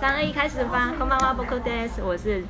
[0.00, 0.94] 三二一，开始吧！
[0.98, 2.02] こんばんは、僕です。
[2.02, 2.42] 我是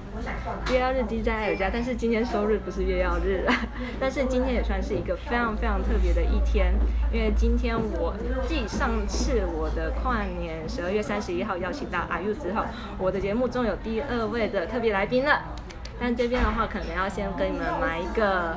[0.66, 3.44] 月曜日 DJ 艾尔加，但是今天收日不是月曜日，
[3.98, 6.72] 但是今天也算是一个非常非常特别的一天，
[7.12, 8.14] 因为今天我
[8.46, 12.64] 继上次我的跨年十二月三十一号邀请到阿 U 之后，
[12.96, 15.42] 我的节目中有第二位的特别来宾了。
[15.98, 18.56] 但这边的话，可能要先跟你们来一个。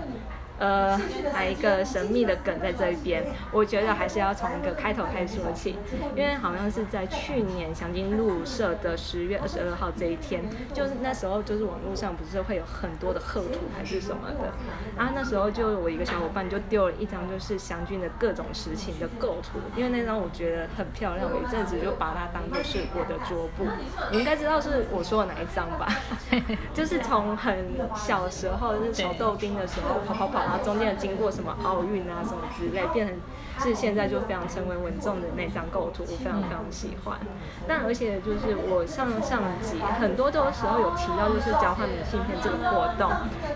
[0.56, 0.96] 呃，
[1.32, 5.76] 还有一个神秘的梗在这一边，我觉得还是要从一个开头开始说起，
[6.14, 14.52] 因为好像是在去年祥金路社的十月二十二号这一天，就是那时候就是网络上不是会有很多的贺图还是什么的，
[14.96, 23.66] 然后那时候就我一个小伙伴就丢了一张就是祥军的各种实情的构图，因为那张我觉得很漂亮，我一阵子就把它当做是我的桌布，
[24.12, 25.88] 你应该知道是我说的哪一张吧？
[26.72, 30.43] 就是从很小时候就是小豆丁的时候跑跑跑。
[30.44, 33.16] 然后中间经过什么奥运啊什么之类，变成
[33.60, 37.18] 是现在就非常成为稳重的那张构图，我非常非常喜欢。
[37.66, 43.10] 但而且就是我上上集很多的时候有提到，就是交换明信片这个活动，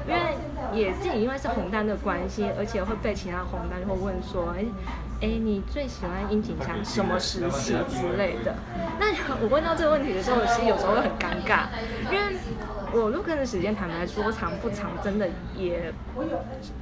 [0.06, 0.36] 因为
[0.72, 4.64] 也自己因为是红单的关系，而且会被其他红单会问说，哎
[5.20, 8.54] 哎，你最喜欢樱井翔什么时期之类的？
[8.98, 11.66] 那 我问到这个问题的时候，其实有时候会很尴尬，
[12.10, 12.38] 因为。
[12.92, 15.92] 我入坑的时间坦白说长不长，真的也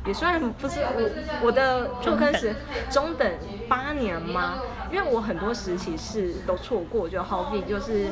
[0.04, 1.10] 也算不是我
[1.46, 2.54] 我的入坑时
[2.90, 3.30] 中等
[3.68, 4.62] 八年吗？
[4.90, 8.06] 因为我很多时期是都错过，就好比就是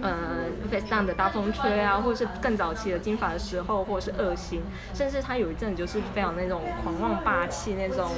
[0.00, 8.10] 呃 Face Down 的大风吹啊，或者是更早期的金发的时候，或者是恶心，甚至他有一阵就是非常那种狂妄霸气那种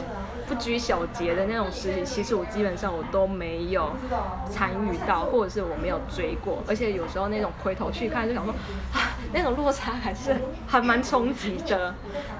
[0.48, 3.92] 不拘小节的那种事情，其实我基本上我都没有
[4.50, 8.52] 参与到，或者是我没有追过，而且有时候那种回头去看就想说。
[8.92, 10.36] 啊那种落差还是
[10.68, 11.94] 还蛮冲击的，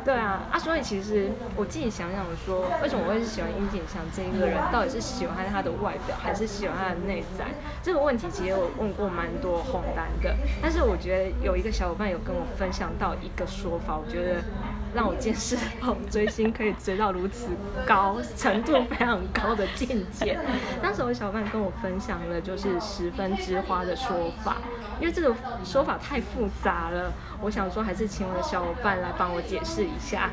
[0.05, 4.57] 对啊啊，所以其实我自己想想说，为什么我会喜欢殷景祥这一个人？
[4.71, 7.47] 到底是喜欢他的外表，还是喜欢他的内在？
[7.83, 14.43] 这个问题其实我问过蛮多红单的，但是我觉得有一个小伙伴有跟我分享到一个说法，我觉得。
[14.95, 17.49] 让我见识到追星可以追到如此
[17.87, 20.39] 高程度非常高的境界。
[20.81, 24.59] 当时我小伙伴跟我分享了就是十分之花的说法，
[25.01, 25.35] 因为这个
[25.65, 30.31] 说法太复杂了，我想说还是请我的小伙伴来帮我解释一下。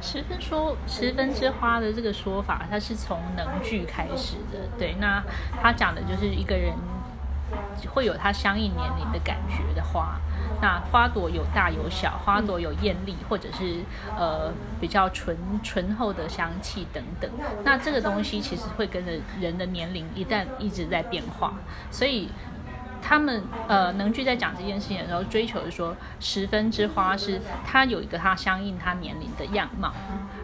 [0.00, 4.58] 十分说十分之花的这个说法，它是从能剧开始的。
[4.78, 5.22] 对，那
[5.62, 6.74] 他讲的就是一个人
[7.92, 10.16] 会有它相应年龄的感觉的花。
[10.62, 13.80] 那花朵有大有小，花朵有艳丽，或者是
[14.16, 17.30] 呃比较醇醇厚的香气等等。
[17.64, 21.54] 那这个东西其实会跟着人的年龄一旦一直在变化，
[21.90, 22.28] 所以
[23.02, 29.92] 他们呃能剧在讲这件事情的时候，追求的说十分之花是它有一个它相应它年龄的样貌，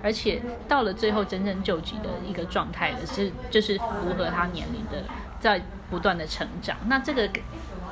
[0.02, 5.04] 而且到了最后真正救急的一个状态的是就是符合他年龄的
[5.40, 6.76] 在不断的成长。
[6.86, 7.28] 那这个。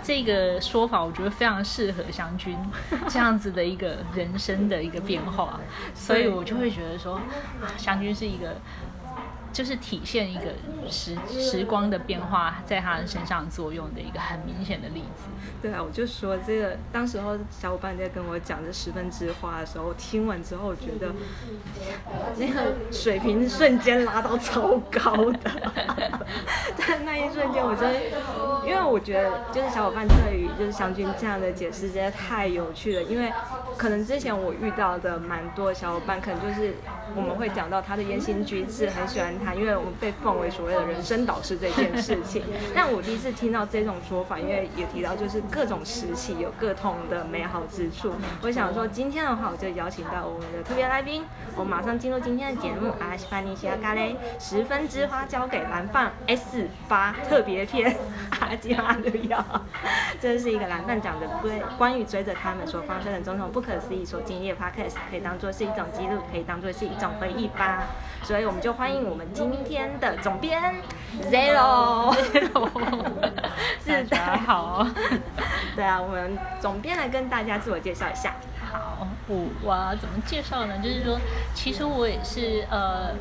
[0.00, 2.56] 这个说法我觉得非常适合湘君
[3.10, 5.58] 这样子的一个人生的一个变化，
[5.92, 7.20] 所以我就会觉得说，
[7.76, 8.56] 湘君是一个。
[9.58, 10.42] 就是体现一个
[10.88, 15.24] 时时光的变化在他身上作用的一个很明显的例子。
[15.60, 21.12] 对啊，我就说这个，当时候小伙伴在跟我讲这十分之花的时候，听完之后我觉得
[22.36, 25.50] 那个水平瞬间拉到超高的。
[26.78, 27.98] 在那一瞬间，我真的，
[28.64, 33.02] 因为我觉得就是小伙伴对于就是湘君这样的解释，真的太有趣了。
[33.02, 33.32] 因为
[33.76, 36.76] 可能之前我遇到的蛮多小伙伴，可能就是
[37.16, 39.34] 我们会讲到他的言行举止，很喜欢。
[39.44, 42.42] 他，因为我们被奉为所谓的人生导师这件事情，
[42.74, 48.12] 但我第一次听到这种说法，因为也提到就是各种时期有各同的美好之处。
[48.42, 51.24] 我想说，今天的话，我就邀请到我们的特别来宾，
[51.56, 52.92] 我马上进入今天的节目。
[52.98, 57.96] 阿西巴尼西亚咖喱十分之花交给蓝放 S 八特别篇，
[58.40, 59.44] 阿基阿都要。
[60.20, 67.84] 这是一个蓝饭讲的关关于追着他们所发生的种种不可思议所经历的 podcast，可以当做是一种记录，可以当做是一种回忆吧。
[68.24, 69.27] 所以我们就欢迎我们。
[69.32, 70.74] 今天的总编
[71.30, 72.14] Zero，
[73.86, 74.86] 大家 好。
[75.76, 78.34] 对啊，我们总编来跟大家自我介绍一下。
[78.70, 80.76] 好，我我怎么介绍呢？
[80.82, 81.18] 就是说，
[81.54, 83.14] 其实我也是呃，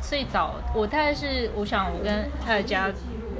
[0.00, 2.90] 最早我大概是我想我跟他的家。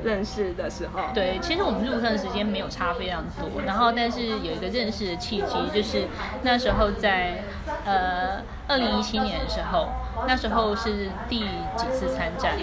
[0.05, 6.07] 认识的时候，对，其实我们入坑的时间没有差非常多，然后但是有一个认识的契机，就是
[6.43, 7.45] 那时候在
[7.85, 9.89] 呃二零一七年的时候，
[10.27, 11.41] 那时候是第
[11.77, 12.57] 几次参战？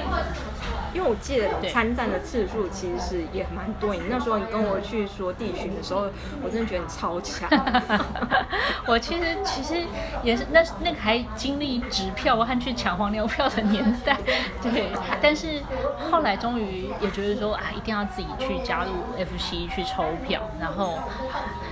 [0.93, 6.07] 因为我记得对参战的次数其实也蛮多，你那时候你跟我去说地巡的时候，
[6.43, 7.49] 我真的觉得你超强。
[8.87, 9.83] 我其实其实
[10.23, 14.17] 也是那那个还经历纸票和去抢黄牛票的年代，
[14.61, 14.89] 对。
[15.21, 15.61] 但是
[16.11, 18.91] 后来终于也觉得说啊，一定要自己去加入
[19.23, 20.97] FC 去抽票，然后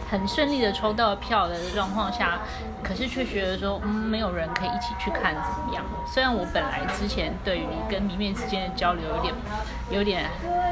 [0.09, 2.39] 很顺利的抽到票的状况下，
[2.83, 5.83] 可是却觉得说嗯，没有人可以一起去看怎么样？
[6.05, 9.33] 虽然我本来之前对于跟迷妹之间的交流有点
[9.89, 10.25] 有点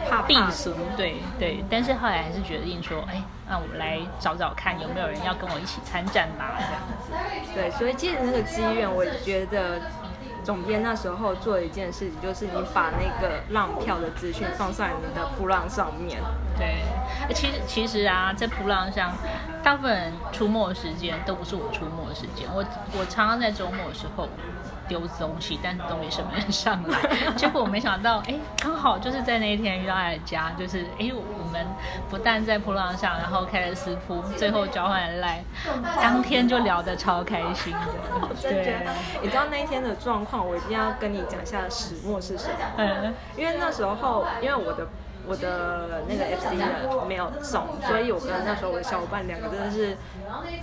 [0.10, 0.28] 怕怕。
[0.28, 7.12] 避俗，对对，但是后来还是决定说，哎，那我们来找找看有没有人要跟我一起参战吧，这样子。
[7.54, 9.80] 对，所以借着那个机缘，我觉得
[10.46, 16.22] 总编那时候做的一件事情，就是你把那个浪票的资讯放在你的铺浪上面。
[16.58, 16.84] 对，
[17.28, 19.12] 呃其实其实啊，在铺浪上，
[19.62, 22.48] 大部分人出没的时间都不是我出没的时间。
[22.54, 22.64] 我
[22.98, 24.30] 我常常在周末的时候
[24.88, 26.98] 丢东西，但都没什么人上来。
[27.36, 31.66] 结果我没想到，哎，刚好就是在那一天遇到艾尔家，就是哎，我们
[32.10, 35.44] 不但在铺浪上，然后开了私铺，最后交换了赖，
[36.02, 37.80] 当天就聊得超开心的。
[38.42, 38.78] 对
[39.22, 42.56] 你知道那一天的状况，我一定要跟你讲一下始末是什么。
[42.78, 44.88] 嗯，因为那时候，因为我的
[45.28, 49.98] 我的那个 FC 的没有中，所以我跟那时候我的小伙伴两个真的是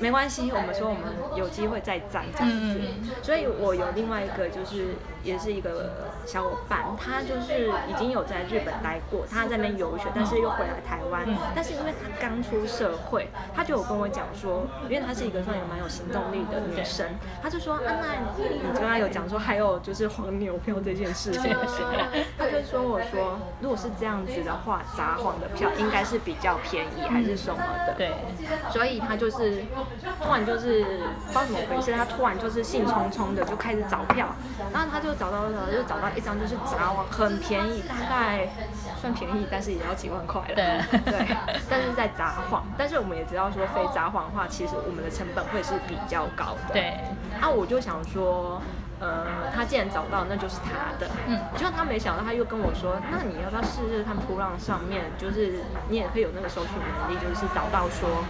[0.01, 1.03] 没关系，我们说我们
[1.37, 2.81] 有机会再战这样子。
[2.81, 5.91] 嗯所以我有另外一个就是也是一个
[6.27, 11.23] 小伙伴，他就是已经有在日本待过，他在那边游学，但是又回来台湾。
[11.27, 17.07] 嗯但是因为他刚出社会，他就有跟我讲说，因为她是一个算有蛮有行动力的女生，
[17.43, 21.93] 他就说啊，那你刚刚有讲说还有就是黄牛票这件事情的时候，
[22.39, 27.95] 他就说我说，如果是这样子的话，札幌的票应该是比较便宜还是什么的。
[27.97, 28.13] 对，
[28.71, 29.62] 所以他就是
[30.23, 30.85] 突然就是
[31.27, 34.29] 不知道怎么回事，他突然就是兴冲冲的就开始找票，
[34.73, 38.49] 然后他就找到找到就找到一张就是杂网很便宜，大概
[39.01, 40.55] 算便宜，但是也要几万块了。
[40.55, 41.37] 对对，
[41.69, 46.73] 但是在札幌，但是我们也知道说非札幌的话，其实我们的成本会是比较高的。
[46.73, 47.01] 对，
[47.41, 48.61] 啊，我就想说。
[49.03, 51.11] 呃，他既然找到，那就是他的。
[51.27, 58.23] 嗯结果他没想到，他又跟我说：“那你要不要试试看扑浪上面，就是你也可以有那个搜寻能力，就是找到说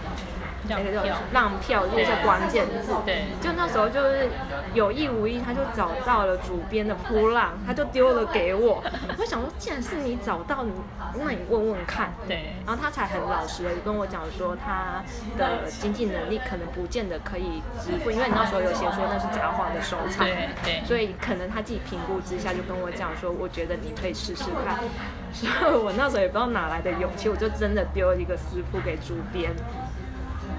[0.67, 2.93] 让票浪票就是关键字。
[3.05, 4.29] 对就那时候就是
[4.73, 8.83] 有意无意，他就找到了主编的扑浪，他就丢了给我。
[9.17, 10.71] 我想说，既然是你找到，你
[11.15, 12.13] 那你问问看。
[12.27, 15.03] 对，然后他才很老实的跟我讲说，他
[15.37, 24.79] 的经济能力可能不见得可以支付，因为你那时候有写说那是札幌的收藏，对对所以可能他自己评估之下就跟我讲说，我觉得你可以试试看。
[25.33, 29.51] 所以我那时候也不知道哪来的勇气，我就真的丢了一个私铺给主编，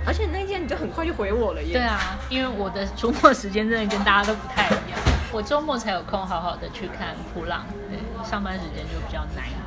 [0.06, 1.72] 而且那一天你就很快就回我了耶。
[1.72, 4.98] 对啊，因为我的周末时间真的跟大家都不太一样，
[5.32, 7.98] 我周末才有空好好的去看普朗，对，
[8.28, 9.63] 上班时间就比较难一点。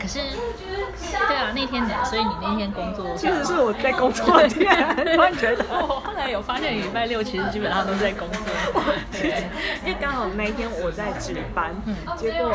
[0.00, 4.66] 可是，对啊，那天的，所以你那天工作，其实是我在工作天，
[5.14, 5.64] 突然觉得。
[5.68, 8.82] 我后来有发现，礼拜六其实基本上都在工作。
[9.12, 9.48] 对，
[9.84, 12.52] 因为刚好那一天我在值班，嗯结果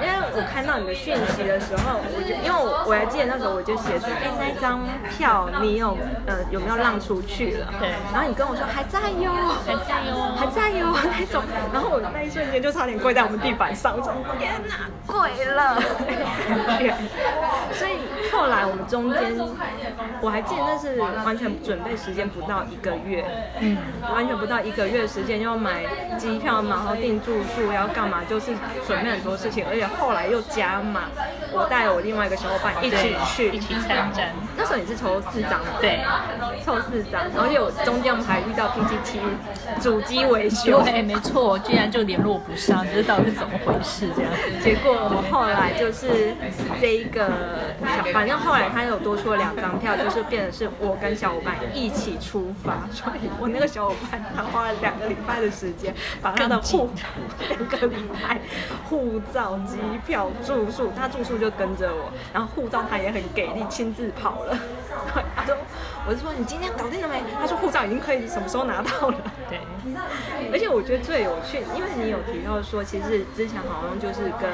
[0.00, 4.80] 因为我看到你的讯息的时候，我就因为我我还记得那时候我就写说，哎、那张
[5.16, 5.96] 票你有
[6.26, 7.66] 呃有没有让出去了？
[7.78, 9.32] 对然后你跟我说还在哟，
[9.66, 11.42] 还在哟还在哟那种，
[11.72, 15.82] 然后我那一瞬间就差点跪在我们地板上，我说天哪，跪了。
[17.72, 19.20] 所以后来我们中间，
[20.22, 23.24] 我还记得那是完全准备时间不到一个月，
[23.60, 23.76] 嗯，
[24.10, 25.84] 完全不到一个月时间，要买
[26.16, 28.52] 机票嘛，然后订住宿，要干嘛，就是
[28.86, 31.02] 准备很多事情，而且后来又加码，
[31.52, 34.32] 我带了我另外一个小伙伴一起去，一起参战。
[34.56, 35.76] 那时候你是抽四张嘛？
[35.78, 36.00] 对，
[36.64, 39.20] 抽四张，而且我中间我们还遇到 PPT
[39.80, 44.08] 主机维修，对，没错，居然就联络不上，这到底是怎么回事？
[44.16, 44.64] 这样子。
[44.64, 46.34] 结果我们后来就是
[46.80, 47.28] 这一个
[47.82, 56.88] 小，反正后来他有多出了两张票，就是变成是我跟小伙伴一起出发， 所以我那个小伙伴他花了两个礼拜的时间，把他的护
[57.48, 58.40] 两个礼拜
[58.88, 59.76] 护照、机
[60.06, 64.56] 票、住宿，他住宿就跟着我，然后护照他也很给力，亲自跑了。
[65.34, 65.56] 他说，
[66.06, 67.22] 我就说你今天搞定了没？
[67.40, 69.16] 他说护照已经可以什么时候拿到了。
[69.48, 69.58] 对，
[70.52, 74.50] 而且我觉得最有趣，因为你有提到说，其实之前好像就是跟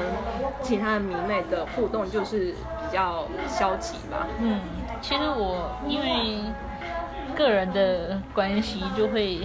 [0.61, 4.27] 其他的迷妹的互动就是比较消极吧。
[4.39, 4.61] 嗯，
[5.01, 6.43] 其实我因为
[7.35, 9.41] 个人的关系，就会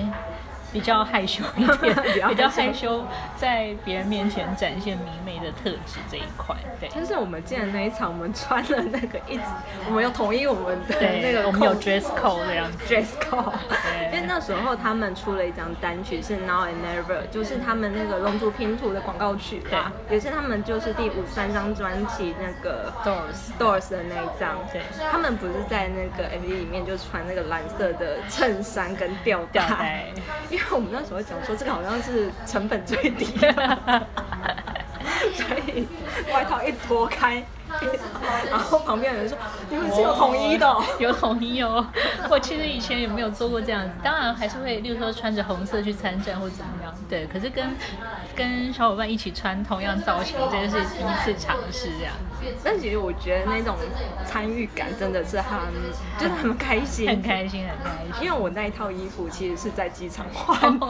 [0.74, 1.94] 比较害羞一点，
[2.28, 3.04] 比较害害羞，
[3.36, 6.56] 在别人面前展现迷妹的特质这一块。
[6.80, 9.42] 对，但是我们见的那一场，我们穿了那个一直，
[9.86, 12.92] 我们有统一我们的，那个我们有 dress code 这样子。
[12.92, 14.06] dress code，对。
[14.06, 24.82] 因为那时候他们出了一张单曲是 Now and Never，就是他们那个龙珠拼图的广告曲吧，也是他们就是第五三张专辑那个 Doors Doors 的那一张，对。
[25.12, 30.06] 他们不是在那个 MV 里面就穿那个蓝色的衬衫跟吊带，吊带。
[30.50, 34.06] 因为 我们那时候讲说这个好像是成本最低的，
[35.34, 35.86] 所以
[36.32, 37.44] 外套一脱开，
[38.50, 39.36] 然后旁边的人说
[39.68, 40.82] 你们是有统一的、哦。
[40.98, 41.86] 有统一哦。
[42.30, 46.94] 我其实以前也没有做过这样子，当然还是会，例如说穿着红色去参战或怎么样。
[47.08, 47.76] 对，可是跟
[48.34, 53.76] 跟小伙伴一起穿同样造型，这个是第一次尝试这样子，但其实我觉得那种
[54.24, 55.58] 参与感真的是很，
[56.18, 58.24] 就是很开心，很开心，很开心。
[58.24, 60.86] 因为我那一套衣服其实是在机场换的，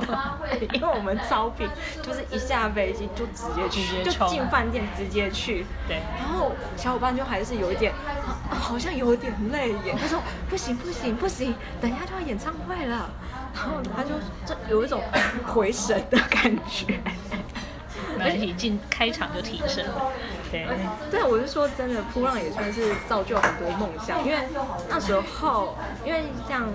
[0.72, 1.68] 因为我们招聘
[2.00, 5.66] 就是一下飞机就直接去，就进饭店直接去。
[5.88, 9.96] 对，然后小伙伴就还是有一点，啊好像有点累耶。
[10.00, 13.10] 他说不行不行不行，等一下就要演唱会了。
[13.54, 14.10] 然后他就
[14.44, 15.00] 这有一种
[15.46, 17.00] 回神的感觉。
[18.20, 20.12] 而且一进开场就提升了，
[20.50, 20.64] 对。
[21.10, 24.38] 对，我是说真的，扑浪也算是造就很多梦想，因为
[24.88, 26.68] 那时候，因为像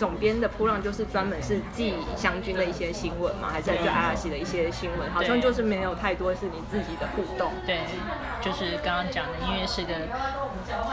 [0.00, 7.52] 总编的铺浪就是专门是记湘军的一些新闻嘛，还是就阿拉西的一些新闻，好像就是没有太多是你自己的互动。
[7.66, 7.80] 对，
[8.40, 9.92] 就是刚刚讲的，因为是个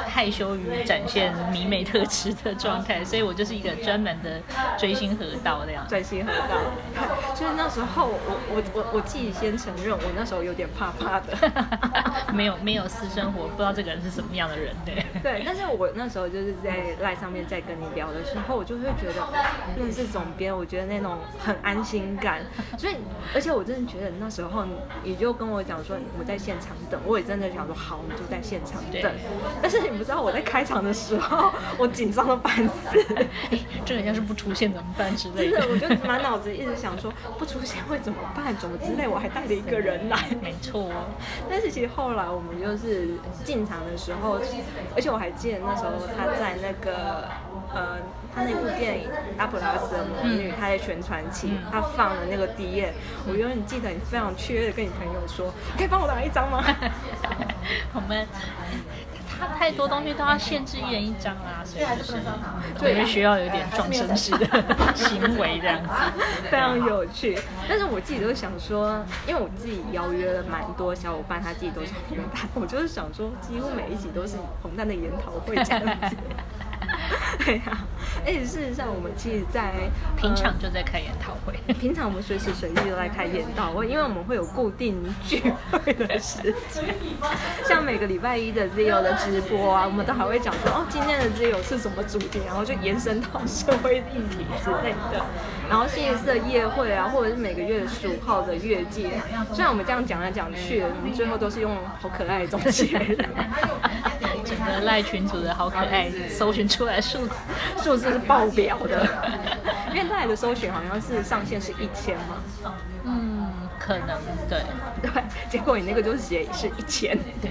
[0.06, 4.42] 害羞于展现迷妹特质的状态，所以我就是一个专门的
[4.78, 5.88] 追星河道那样。
[5.88, 6.58] 追星河道，
[7.34, 11.38] 就是那时候我我我我自己先承认，我那时候有点怕怕的。
[12.36, 15.06] 没有没有私生活，不知道这个人是什么样的人，对。
[15.24, 19.26] 对，但是我那时候就是在赖上面在跟你聊的时候，我就会觉得
[19.78, 22.42] 认识总编，我觉得那种很安心感。
[22.78, 22.96] 所以，
[23.34, 24.72] 而且我真的觉得那时候你
[25.04, 29.12] 你就跟我讲说我在现场等，我也真的想说好，你就在现场等。
[29.62, 33.16] 但是你不知道我在开场的时候， 我紧张的半死。
[33.52, 35.60] 哎，这人要是不出现怎么办之类的？
[35.60, 40.18] 真的，我就满脑子一直想说不出现会怎么办，怎么之类，我还带着一个人来。
[40.42, 40.92] 没错，
[41.50, 43.10] 但是其实后来我们就是
[43.44, 44.40] 进场的时候，
[44.96, 47.28] 而且我还记得那时候他在那个
[47.74, 47.98] 呃，
[48.34, 52.94] 他那部电影《阿普拉斯的魔女》，他在宣传期，嗯他放了那个第一页，
[53.28, 56.64] 我永远记得你非常雀跃的跟你朋友说，可以帮我拿一张吗？
[57.94, 58.26] 我们
[59.40, 62.14] 他太多东西都要限制一人一张啊，所以就是
[62.80, 64.46] 我们需要有点壮绅士的
[64.96, 65.90] 行为这样子，
[66.50, 67.38] 非常有趣。
[67.70, 76.16] 但是我自己都想说，因为我自己邀约了蛮多小伙伴，他自己都是红蛋，我就是想说，几乎每一集都是红蛋的研讨会这样子。
[77.46, 77.88] 对呀、
[78.26, 79.72] 而 且事实上，我们其实在，
[80.16, 81.54] 平呃常就在开研讨会。
[81.74, 86.84] 平常我们随时随地都在开研讨会，因为我们会有固定聚会的时间，
[87.66, 95.24] 像每个礼拜一的 Zio 的直播啊，我们都还会讲说哦，今天的 Zio 是什么主题，然后就延伸到社会议题之类的。
[95.70, 99.22] 然后星期四的夜会啊，或者是每个月十五号的月界，
[99.54, 103.18] 虽然我们这样讲来讲去，我们最后都是用好可爱的总结人。
[104.46, 107.34] 整个赖群主的好可爱，搜寻出来数字，
[107.98, 109.08] 数字是爆表的，
[109.90, 112.74] 因为赖的搜寻好像是上限是一千嘛，
[113.04, 114.62] 嗯，可能对
[115.02, 117.50] 对，结果你那个就写是一千，对，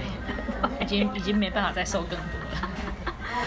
[0.79, 2.69] 已经已经没办法再搜更多了。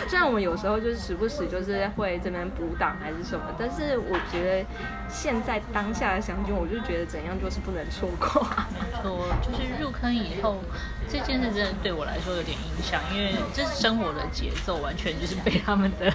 [0.08, 4.66] 虽然我们有时候就是时不时就是会这边补档还是什么，但是我觉得
[5.08, 8.46] 现在当下的湘军，我就觉得怎样就是不能错过。
[8.70, 10.58] 没错，就是入坑以后，
[11.08, 16.12] 这件事真的对我来说有点影响，因为这是生活的节奏完全就是被他们的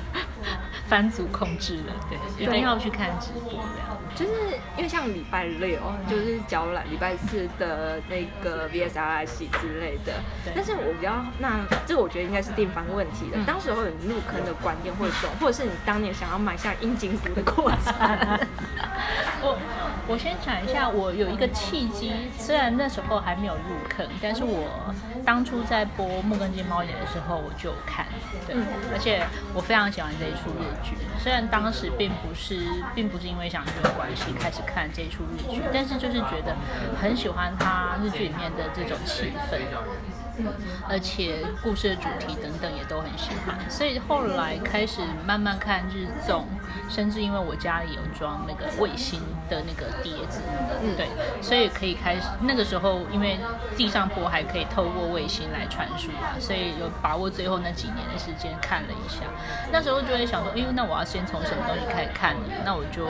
[0.88, 3.95] 番组控制了，对，一定要去看直播这样。
[4.16, 4.32] 就是
[4.78, 5.78] 因为像礼拜六
[6.10, 10.54] 就是交览，礼拜四的那个 VSR 系之类的对。
[10.56, 13.38] 但是我比较那这个我觉得应该是地方问题的。
[13.38, 17.94] 嗯当时候你入坑的观念会什么，或者是你当年想要买下阴茎股的过程。
[19.42, 19.58] 我
[20.08, 24.68] 我先讲一下，我有一个契机，虽然那时候还没有入坑，但是我
[25.24, 28.06] 当初在播《木根金猫眼》的时候我就看，
[28.48, 30.96] 对，嗯而且我非常喜欢这一出日剧。
[31.20, 32.60] 虽然当时并不是
[32.96, 36.56] 并不是因为想剧的关系开始看这出日剧，但是就是觉得
[37.02, 39.60] 很喜欢它日剧里面的这种气氛。
[40.90, 46.46] 而且故事的主题等等也都很喜欢，所以后来开始慢慢看日综，
[46.90, 50.42] 甚至因为我家里有装那个卫星的那个碟子，
[50.84, 51.08] 嗯对，
[51.42, 53.40] 所以可以开始那个时候因为
[53.78, 59.22] 地上播还可以透过卫星来传输嘛，所以有把握最后那几年的时间看了一下，
[59.72, 62.42] 那时候就会想说，哎呦那我要先从什么东西开始看呢？
[62.66, 63.08] 那我就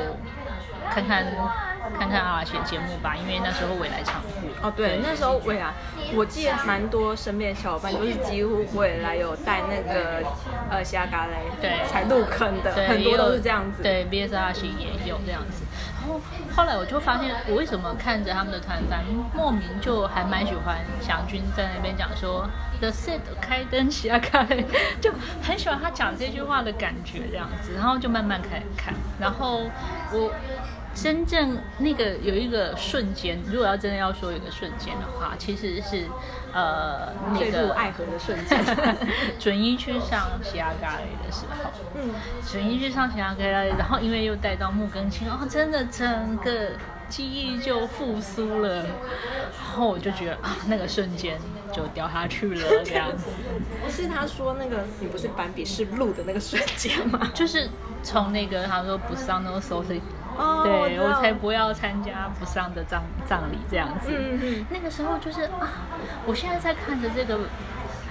[0.92, 1.26] 看看
[1.98, 4.48] 看看阿拉写节目吧，因为那时候未来场部。
[4.62, 5.74] 哦，对，那时候未来，
[6.16, 10.24] 我记得蛮多身边的小伙伴都是几乎未来有带那个
[10.70, 13.84] 呃虾咖喱，对才入坑的，对，很多都是这样子。
[13.84, 15.65] 对，B S R 系也有这样子。
[16.06, 16.22] 然后
[16.56, 22.48] 后来我就发现，我为什么看着他们的团饭，莫名就还蛮喜欢祥君在那边讲说
[22.80, 24.46] “the set 开灯起来开”，
[25.02, 29.62] 就很喜欢他讲这句话的感觉这样子，然后就慢慢开始看，然后
[30.12, 30.32] 我。
[30.96, 36.06] 真正那个有一个瞬间，如果要真的要说有个瞬间的话，其实是
[36.54, 38.58] 呃那坠入个爱河的瞬间。
[39.38, 42.10] 准一去上喜亚咖喱的时候，嗯，
[42.50, 46.72] 准一去上喜亚咖喱，然后因为又带到木更青，哦，真的整个
[47.10, 51.38] 记忆就复苏了，然后我就觉得啊，那个瞬间
[51.74, 53.26] 就掉下去了这样子，
[53.84, 57.30] 不是他说那个你不是斑比是鹿的那个瞬间吗？
[57.34, 57.70] 就是
[58.02, 60.02] 从那个他说不上那个 s o c
[60.38, 64.12] 哦对我才不要参加不上的葬葬礼这样子。
[64.70, 65.88] 那个时候就是啊，
[66.26, 67.40] 我现在在看着这个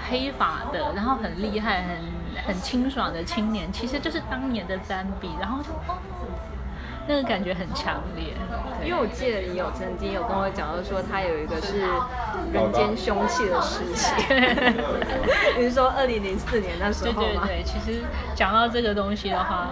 [0.09, 5.97] 黑发的，然后很厉害、很很清爽的青年，其实就是当年的丹比，然后就哦，
[7.07, 8.35] 那个感觉很强烈。
[8.85, 11.81] 因为我记得你有曾经有跟我讲到说，他有一个是
[12.53, 14.27] 人间凶器的事情。
[15.57, 17.45] 你是说二零零四年那时候吗？
[17.47, 18.03] 对对，其实
[18.35, 19.71] 讲到这个东西的话，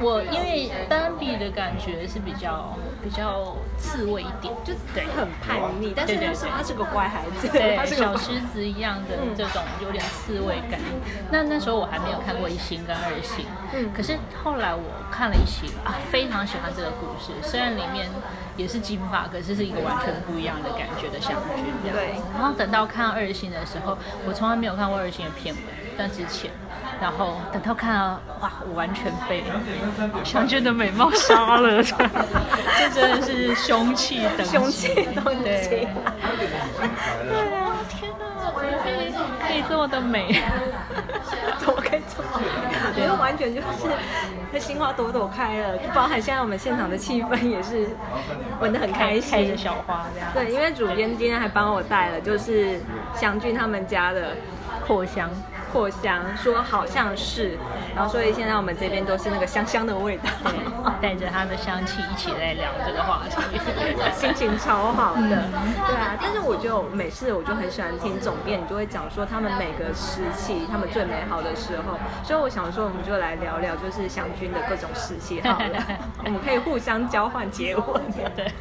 [0.00, 10.78] 我因为丹比的感觉是比较比较刺猬一点，就对很叛逆，但是对对那时候他是个乖孩子，对 他小狮子一样的这种有点刺猬感。
[11.30, 18.08] 那那时候我还没有看过一星跟二星，嗯可是后来我看了一星啊，非常喜欢这个故事，虽然里面
[18.56, 22.02] 也是金发，可是是一个完全不一样的感觉的祥君这样子。
[22.02, 25.60] 对然后等到看二星的时候，我从来没有看过二星的片尾，
[25.96, 26.50] 但之前。
[27.00, 29.44] 然后等到看到哇，我完全被
[30.24, 35.88] 祥俊的美貌杀了， 这真的是凶器等级，凶器等级对
[37.28, 39.12] 对啊，天哪，怎么可以
[39.46, 40.42] 可以这么的美？
[41.58, 42.28] 怎么可以这么？
[42.40, 43.66] 我觉得完全就是
[44.52, 47.88] 那心花朵朵开了，就包含现在我们现场的气氛也是
[48.60, 49.56] 玩得很开心开心着。
[49.56, 52.80] 小花这样，对，因为主编今天还帮我带了，就是
[53.14, 54.36] 祥俊他们家的
[54.86, 55.30] 扩香。
[55.72, 57.58] 扩香，说好像是，
[57.94, 60.52] 然后所以现在我们这边都是那个香香的味道，对，
[61.00, 63.36] 带着它的香气一起来聊这个话题。
[64.14, 65.74] 心情超好的，嗯。
[65.86, 66.16] 对啊。
[66.20, 75.82] 但是我就每次我就很喜欢听总编，你就会讲说他们每个时期他们最美好的时候，所以我想说我们就来聊聊就是祥君的各种时期好了，
[76.24, 78.00] 我们可以互相交换结婚。
[78.34, 78.52] 对，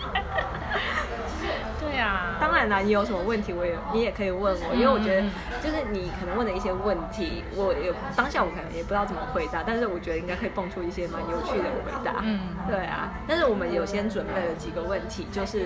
[1.79, 5.23] 对啊，当然啦，你有什么问题，我也你也可以问我，因为我觉得
[5.67, 12.21] 就是你可能问的一些问题，我也当下我可能也不知道怎么回答，但是我觉得应该可以蹦出一些蛮有趣的回答。
[12.23, 13.11] 嗯对啊。
[13.27, 15.65] 但是我们有先准备了几个问题，就是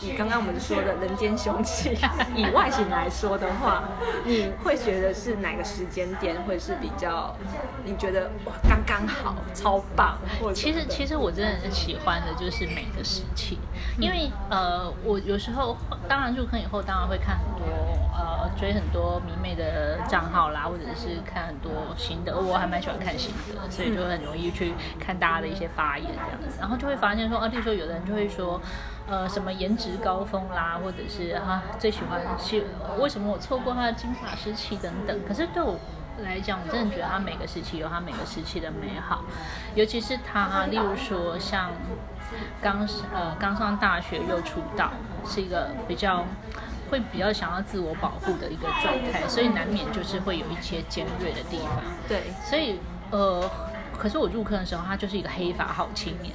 [0.00, 1.98] 以刚刚我们说的人间凶器
[2.34, 3.84] 以外形来说的话，
[4.24, 7.36] 你会觉得是哪个时间点会是比较
[7.84, 10.16] 你觉得哇刚刚好超棒？
[10.40, 13.58] 或者其实其实我真的是喜欢的就是每个时期，
[13.98, 15.76] 因为呃，我有时候
[16.08, 17.66] 当然入坑以后，当然会看很多
[18.14, 28.60] 呃追很多迷妹的账号啦，或者是看很多心得，我还蛮喜欢看心得，所以就很容易去看大家的一些发言这样子，然后就会发现说，啊，例如说有的人就会说。
[29.04, 32.64] 呃，什么颜值高峰啦，或者是哈、最喜欢是
[32.98, 35.20] 为什么我错过他的金发时期等等。
[35.26, 35.76] 可是对我
[36.22, 39.24] 来讲，我真的觉得他每个时期有他每个时期的美好，
[39.74, 41.72] 尤其是他，例如说像
[42.62, 44.92] 刚呃刚上大学又出道，
[45.26, 46.24] 是一个比较
[46.92, 51.82] 会比较想要自我保护的一个状态，所以难免就是会有一些尖锐的地方。
[52.06, 52.78] 对，所以
[53.10, 53.50] 呃，
[53.96, 56.34] 可是我入坑的时候，他就是一个黑发好青年。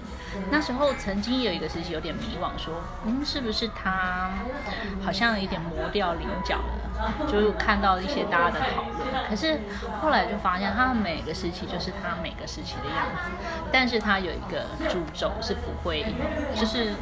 [0.51, 2.73] 那时候曾经有一个时期有点迷惘，说，
[3.05, 4.31] 嗯，是不是他
[5.03, 7.27] 好像有点磨掉棱角了？
[7.31, 9.59] 就是看到一些大家的讨论，可是
[10.01, 13.31] 后来就发现，他每个时期就是他每个时期的样子，
[13.71, 16.03] 但是他有一个主轴是不会，
[16.55, 16.93] 就是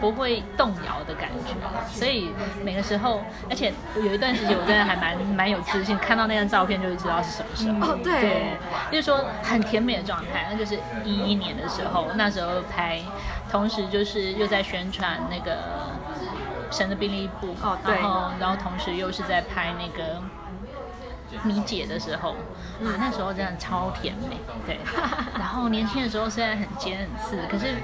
[0.00, 1.54] 不会动摇的感觉，
[1.90, 2.30] 所以
[2.62, 7.94] 每个时候，而且有一段时间我真的还蛮蛮有自信，看到那张照片就会知道是什么时候。
[7.94, 8.56] 哦对对，
[8.90, 13.00] 就是说很甜美的状态，那就是一一年的时候，那时候拍，
[13.50, 15.58] 同时就是又在宣传那个
[16.70, 20.20] 神的兵利部，哦对然后然后同时又是在拍那个。
[21.42, 24.78] 米姐的时候，啊，那时候真的超甜美，对。
[25.36, 27.74] 然后年轻的时候虽然很尖很刺，可是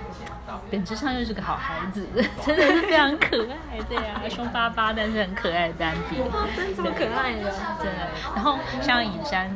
[0.71, 2.07] 本质上又是个好孩子，
[2.45, 7.51] 真的是非常可爱，对啊，凶巴巴但是很可爱的丹比，哇，真超可爱的。
[7.79, 8.09] 真的。
[8.35, 9.51] 然后像尹山，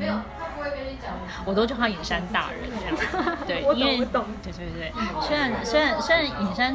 [1.45, 3.37] 我都叫他尹山大人这样。
[3.47, 6.75] 对， 因为对对对，虽然虽然虽然隐山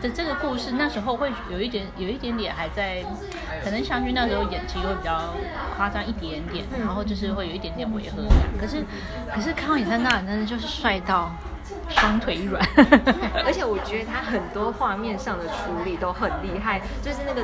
[0.00, 3.02] 的这个故事那时候会有一点有一点点还在，
[3.62, 5.34] 可能祥君那时候演技会比较
[5.76, 8.38] 夸张一点点，然后就是会有一点点违和感。
[8.60, 8.84] 可是
[9.34, 11.32] 可是看到尹山大人真的就是帅到
[11.88, 12.62] 双腿软。
[13.44, 17.42] 而且我觉得他很多画面上的处理都很厉害，就是那个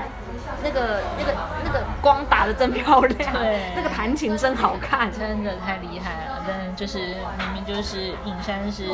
[0.62, 6.98] 那个那个那个光打的真漂亮，对那个弹琴真好看，真的太厉害了，但是就是
[7.38, 8.88] 明明就是隐山是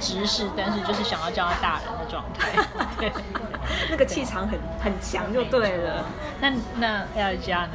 [0.00, 2.50] 直视，但是就是想要叫他大人的状态。
[2.98, 3.12] 对，
[3.90, 6.04] 那个气场很很强就对了。
[6.40, 7.72] 那那 L 加呢？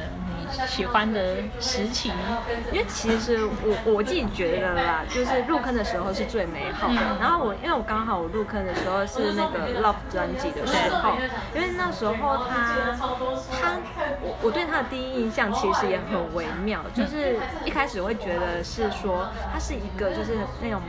[0.52, 2.12] 你喜欢的时期？
[2.72, 6.94] 因为其实我我自己觉得啦，就是入坑的时候是最美好的。
[6.94, 11.14] 嗯然后我因为我刚好我入坑的时候是那个 Love 专辑的时候，
[11.54, 12.14] 因为那时候
[12.48, 12.96] 他
[13.60, 13.76] 他
[14.22, 20.80] 我我对他的第一印象其实也很微妙，就是一开始会觉得是说他是一个就是那种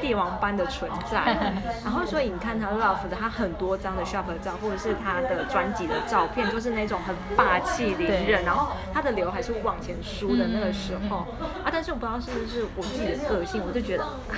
[0.00, 1.52] 帝王般的存在，
[1.84, 11.26] 然后所以你看他 Love 的他很多张的 shop 的照，或者是他的专辑的照片，就是那种很霸气凌对人，然后他的刘海是往前梳的那个时候。
[11.64, 14.36] 啊，但是我不知道是不是我自己的个性，我就觉得啊，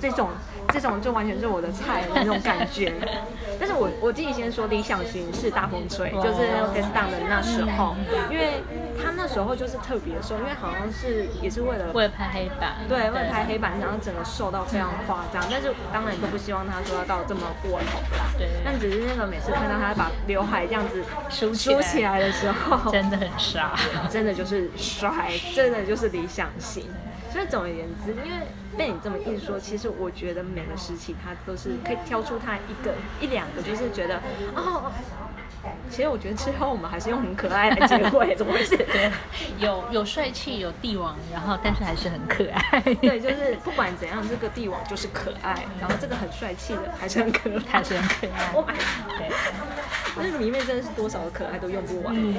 [0.00, 0.28] 这种
[0.72, 2.92] 这种就完全是我的菜的那种感觉。
[3.58, 7.94] 但是我我自己先说理想型是大风吹，就是 f a c e Down 的那时候，
[8.30, 8.62] 因为
[9.02, 18.24] 他那时候就是特别瘦，因为好像是也是为了为了拍黑板，对，为了拍黑板，然后整个瘦到非常夸张，但是当然都不希望他说要到这么过头啦。
[18.38, 23.76] 对但只是那个每次看到他把刘海这样子梳起来梳起来的时候，真的很傻。
[24.08, 26.84] 真的就是帅，真的就是理想型。
[27.30, 34.16] 所以总而言之，因为被你这么一说，其实我觉得每个时期他都是可以挑出他一个一两个，就是觉得
[34.54, 34.92] 哦。
[35.90, 38.76] 其实我觉得之后我们还是用很可爱来结尾， 怎么回事？
[38.76, 39.10] 对，
[39.58, 42.80] 有有帅气，有帝王，然后但是还是很可爱。
[42.80, 48.52] 对，就是不管怎样，这个帝王就是可爱，然后这个很帅气的还是很可爱， 还是很可爱。
[48.54, 48.72] Oh my
[49.18, 49.30] 对，
[50.16, 52.14] 那里面真的是多少的可爱都用不完。
[52.16, 52.34] 嗯，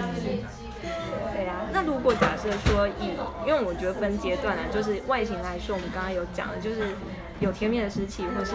[1.34, 3.16] 对呀、那如果假设说以，
[3.48, 6.96] 因为我觉得分阶段啊，就是外形来说，我们刚刚有讲的，就是
[7.44, 8.54] 有甜蜜的时期，或是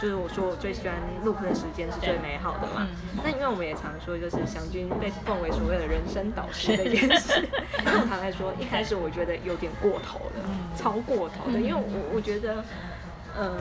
[0.00, 0.94] 就是我说我最喜欢
[1.24, 2.86] loop 的时间是最美好的嘛。
[3.24, 7.40] 那因为我们也常说，就是祥君被奉为所谓的人生导师这件事，
[7.84, 10.44] 因为我常来说，一开始我觉得有点过头了，
[10.76, 12.62] 超过头的，因为我我觉得。
[13.38, 13.54] 呃，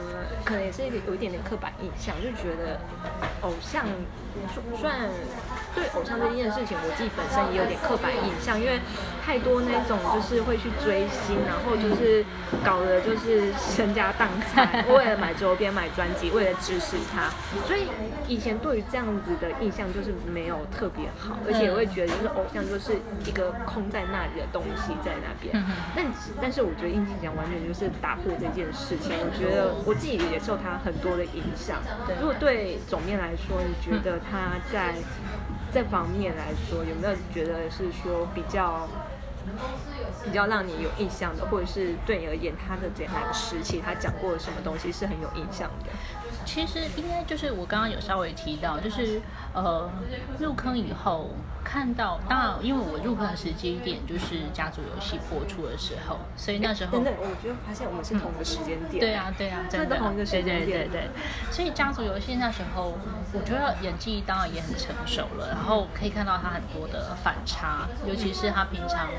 [0.46, 2.80] 可能也是一个有一点点刻板印象，就觉得
[3.42, 3.84] 偶像，
[4.80, 5.10] 虽然
[5.74, 8.80] 对偶像这件事情，我自己本身也有点刻板印象，因为
[9.26, 12.24] 太多那种就是会去追星，然后就是
[12.64, 17.30] 搞的就是身家荡产，为了买周边、买专辑，为了支持他，
[17.68, 17.88] 所以
[18.28, 22.94] 以前对于这样子的印象就是没有特别好，而且也会觉得就是偶像就是
[23.26, 25.52] 一个空在那里的东西在那边。
[25.96, 26.06] 但
[26.42, 31.82] 但是我觉得应景奖完全就是打破这件事情，我觉得我自己也受他很多的影响。
[32.22, 34.96] 如果对总面来说，你觉得他在
[35.74, 38.88] 这方面来说，有没有觉得是说比较
[40.24, 45.92] 比较让你有印象的，或者是对你而言，他的这哪个时期他讲过什么东西是很有印象的？
[46.46, 49.22] 其实应该就是我刚刚有稍微提到，就是
[49.54, 49.92] 呃
[50.40, 51.32] 入坑以后
[51.76, 59.02] 看到，当然因为我入坑的时间点就是家族游戏播出的时候，所以那时候等等，我觉得发现我们是同一个时间点。
[59.02, 61.10] 对啊，对啊，真的，同一个时对间点对对对。
[61.52, 62.98] 所以家族游戏那时候，
[63.34, 69.10] 我觉得演技当然也很成熟了，然后可以看到他很多的反差，尤其是他平常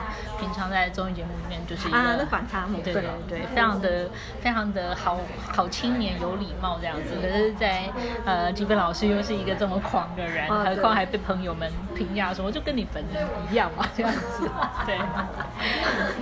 [0.40, 4.08] 平常在综艺节目里面就是一个、啊反差萌对对对对，非常的
[4.40, 5.20] 非常的好
[5.54, 7.16] 好青年有礼貌这样子。
[7.20, 7.90] 可是在，
[8.24, 14.48] 呃吉本老师又是一个这么狂的人，啊何况还被朋友们评价说就跟你本人一样嘛 这样子，
[14.86, 14.98] 对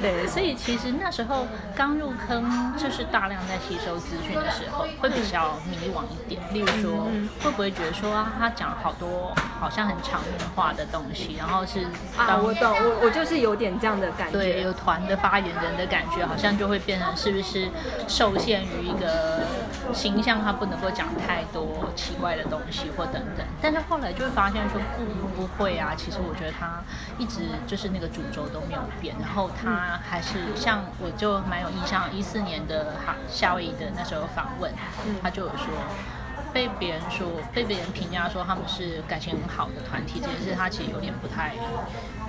[0.01, 6.43] 对，所以其实那时候刚入坑，就是大量在吸收资讯的时候，会比较迷惘一点。
[6.53, 7.09] 例如说，
[7.43, 11.81] 会不会觉得说啊，他讲好多好像很场面化的东西，然后是
[12.17, 14.39] 啊，我懂，我我就是有点这样的感觉。
[14.39, 17.69] 对，有团的发言人的感觉，好像就会变成是不是
[18.09, 19.43] 受限于一个
[19.93, 23.47] 形象，他不能够讲太多奇怪的东西或等等。
[23.61, 26.83] 但是后来就会发现说不不会啊，其实我觉得他
[27.19, 34.73] 一直就是那个主轴都没有变，然后他还是像我就蛮有印象，一四年的哈夏威夷的那时候访问，
[35.23, 35.67] 他就有说。
[36.53, 41.53] 被别人说，被别人评价说他们是感情很好的团体，这件事他其实有点不太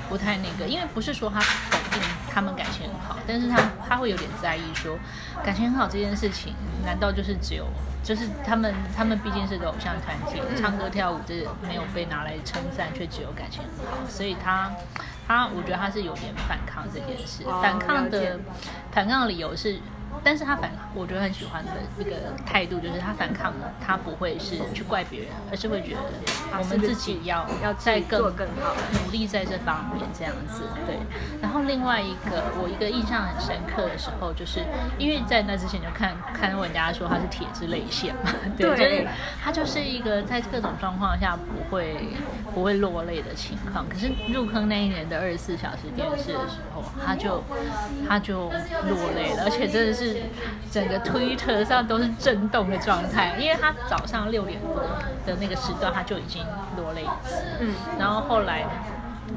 [0.10, 2.02] 不太那个，因为不是说他否定
[2.34, 4.98] 他们感情很好，但是他他会有点在意说
[5.44, 7.68] 感情很好这件事情，难道就是只有
[8.06, 14.72] 就是他们他们毕竟是个偶像团体，唱歌跳舞这没有被拿来称赞，却只有感情很好，所以他
[15.28, 18.40] 他我觉得他是有点反抗这件事，哦反抗的
[18.92, 19.80] 反抗的理由是。
[20.24, 26.00] 但是他反，我觉得很喜欢的一个态度就是他反抗了，他不会是去怪别人，而是会觉得
[26.58, 30.64] 我们自己要要再更更好，努力在这方面这样子。
[30.86, 30.98] 对。
[31.42, 34.62] 然后另外一个我一个印象很深刻的时候，就是
[34.98, 39.08] 因为在那之前就看看人家说他是铁之泪腺嘛，对，就是
[39.44, 41.96] 他就是一个在各种状况下不会
[42.54, 43.88] 不会落泪的情况。
[43.88, 47.44] 可是入坑那一年的二十四小时电视的时候，他就
[48.08, 50.05] 他就落泪了，而且真的是。
[50.72, 54.84] 整个推特上都是震动的状态，因为他早上六点多
[55.26, 56.44] 的那个时段他就已经
[56.78, 58.66] 落泪一次，嗯，然后后来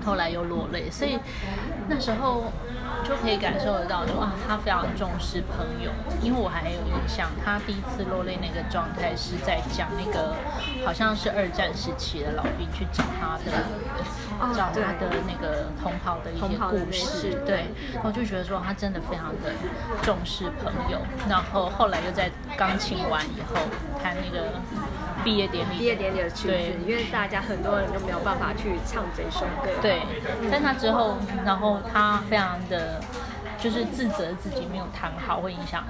[0.04, 1.18] 后来又落泪，所以
[1.88, 2.52] 那时候
[3.04, 10.34] 就可以感受得到说啊，他非常重视朋友，因为我还有印象，他第一次落泪那个状态是在讲那个
[10.84, 13.52] 好像是二战时期的老兵去找他的。
[14.54, 17.66] 找他的那个同袍的一些故事，对，
[18.02, 19.52] 我就觉得说他真的非常的
[20.02, 20.98] 重视朋友。
[21.28, 23.60] 然后后来又在钢琴完以后
[24.02, 24.46] 他那个
[25.24, 25.78] 毕业典礼。
[25.78, 26.54] 毕业典礼的曲子，
[26.86, 29.70] 因为大家很多人都没有办法去唱这首歌。
[29.82, 30.00] 对，
[30.50, 33.00] 在那之后，然后他非常的
[33.58, 35.84] 就是自责自己没有谈好，会影响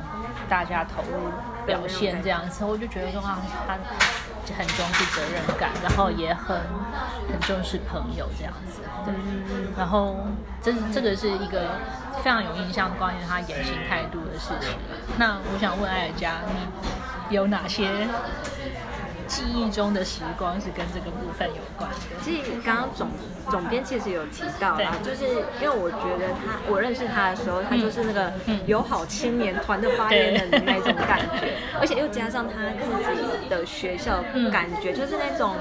[0.48, 1.30] 大家投入
[1.66, 3.76] 表现这样子，我就觉得说啊，他。
[4.56, 6.56] 很重视责任感，然后也很
[7.30, 9.12] 很重视朋友这样子，对。
[9.76, 10.16] 然后
[10.62, 11.72] 这这个是一个
[12.22, 14.70] 非常有印象关于他言行态度的事情。
[15.18, 18.08] 那我想问艾尔加，你有哪些？
[19.28, 21.96] 记忆中的时光是跟这个部分有关的。
[22.24, 23.08] 其实刚刚总
[23.50, 25.24] 总编其实有提到啦，就是
[25.60, 28.32] 因为我觉得他，我认识他的时候，他就是那个
[28.66, 35.54] 友好青年团的发言人的那种感觉，而且又加上他自己的学校，感觉就是那种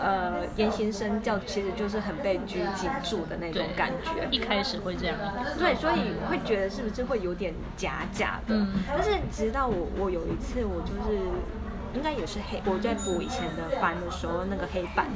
[0.00, 4.28] 呃言行身教，其实就是很被拘谨住的那种感觉。
[4.30, 5.16] 一开始会这样。
[5.58, 8.66] 对，所以会觉得是不是会有点假假的？
[8.88, 11.18] 但是直到我我有一次我就是。
[11.94, 15.06] 应该也是黑，我在补以前的班的时候，那个黑板，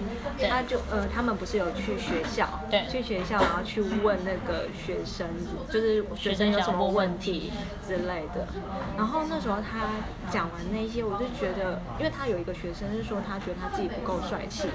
[0.49, 5.29] 他就呃，他们不是有去学校，对，去学校然后去问那个学生，
[5.69, 7.53] 就是学生有什么问题
[7.87, 8.47] 之类的。
[8.97, 9.89] 然后那时候他
[10.31, 14.69] 讲完那些，我就觉得，因为他有一个学生是说他觉得他自己不够帅气，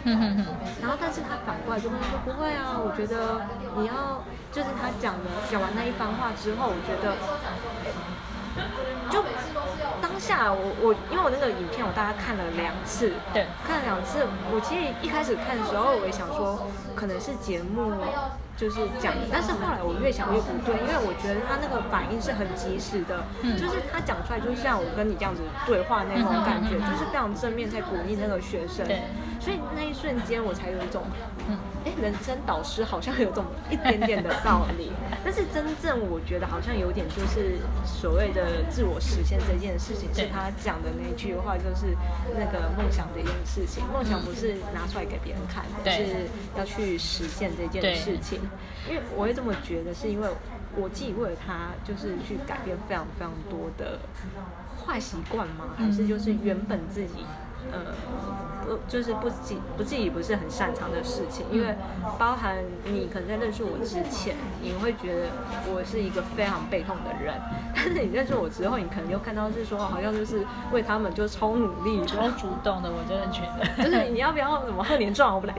[0.82, 7.16] 然后但是他反过来就跟他说不会啊，我觉得你要就是他讲的讲完那一番话之后，我觉得。
[9.12, 9.22] 就
[10.16, 14.24] 当下，我我因为我那个影片我大概看了两次，对，看了两次。
[14.48, 17.92] 我其实一开始看的时候，我也想说可能是节目
[18.56, 23.28] 就是讲，但是后来我越想越不对，因为我觉得他那个反应是很及时的，
[23.60, 29.04] 就是他讲出来就是像我跟你这样子对话那种感觉，就是非常正面在鼓励那个学生，对，
[29.44, 31.04] 所以那一瞬间我才有一种。
[31.86, 34.92] 哎，人生导师好像有种一点点的道理，
[35.24, 41.96] 但是真正我觉得好像有点就是所谓的自我实现这件事情，是他讲的那句话，就是
[42.34, 48.40] 那个梦想这件事情，梦想不是拿出来给别人看的，是要去实现这件事情。
[48.90, 50.28] 因为我会这么觉得，是因为
[50.76, 54.00] 我自己为了他，就是去改变非常非常多的
[54.84, 55.76] 坏习惯吗？
[55.78, 57.26] 还是就是原本自己？
[57.72, 57.80] 呃，
[58.66, 61.76] 不，就是不自不自己不是很擅长的事情，因为
[62.18, 65.28] 包含你可能在认识我之前，你会觉得
[65.74, 67.34] 我是一个非常被动的人，
[67.76, 75.56] 但是你认识我之后，你可能又看到是说，好像就是为他们就超努力、超主动的，我真的觉得，就是你要不要什么贺年状我不来，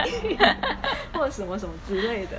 [1.13, 2.39] 或者什么什么之类的。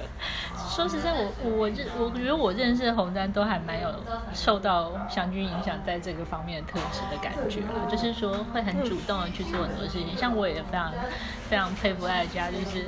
[0.67, 3.89] 说实在，我我认我觉得我认识的红丹都还蛮有
[4.33, 9.57] 受到祥君影响，在这个方面的特质的感觉了，就是说会很主动的去做。
[9.67, 10.91] 很多事情，像我也非常
[11.49, 12.85] 非常佩服艾佳，就是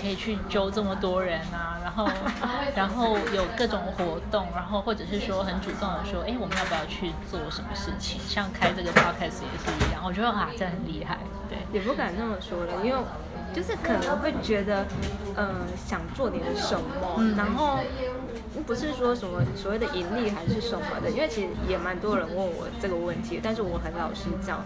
[0.00, 2.08] 可以去揪这么多人啊，然后
[2.76, 8.20] 然后有各种活动，然后或者是说很主动的说，哎，我们要不要去做什么事情？
[8.20, 11.18] 像开这个 podcast 也是一样，我觉得啊，这很厉害。
[11.48, 12.98] 对，也不敢这么说了，因为
[13.54, 14.84] 就是可能会觉得，
[15.36, 15.54] 嗯，
[15.86, 17.78] 想做点什么，然后
[18.66, 24.64] 不是说什么所谓的盈利还是什么的，因为其实也蛮多人问我这个问题，但是我很老实讲。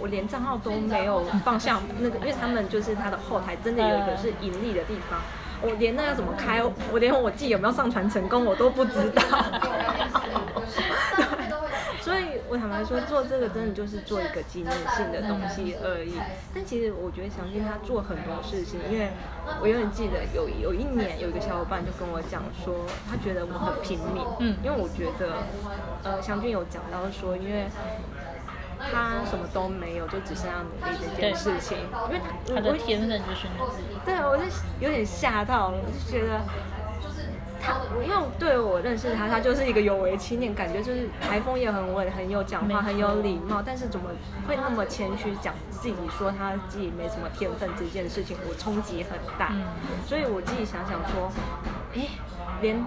[0.00, 5.20] 我连账号都没有放向那个，因为他们就是他的后台真的有一个是盈利的地方，
[5.60, 9.22] 我连那要怎么开，我连我自己有没有上传成功我都不知道。
[12.48, 16.14] 我坦白说，做这个真的就是做一个纪念性的东西而已。
[16.54, 19.10] 但其实我觉得祥俊他做很多事情，因为
[19.60, 25.44] 我永远记得有有一年有一个小伙伴就跟我讲说，他觉得我很拼命，嗯，因为我觉得
[26.02, 27.66] 呃祥俊有讲到说，因为。
[28.76, 31.78] 他什么都没有，就只剩下努力这件事情。
[32.08, 32.20] 因为
[32.54, 33.96] 他的天分就是努力。
[34.04, 34.42] 对，我就
[34.78, 36.40] 有点吓到了，我就觉得
[37.64, 44.10] 他，因为对我认识他，他就是一个有为青年，感觉就是台风也很稳，很有讲话，很有礼貌，但是怎么
[44.46, 49.52] 会那么谦虚，讲自己说他自己没什么天分这件事情，我冲击很大。
[50.06, 51.32] 所以我自己想想说，
[51.94, 52.06] 哎，
[52.60, 52.84] 连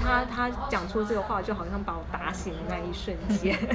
[0.00, 3.58] 他他讲出这个话，就好像把我打醒的那一瞬间。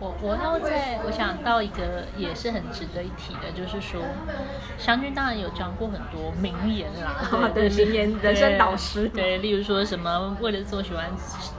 [0.00, 4.00] 我我要在，我想到一个也是很值得一提的，就是说，
[4.78, 11.04] 湘君当然有讲过很多名言啦，对名言人生导师，对，例如说什么为了做喜欢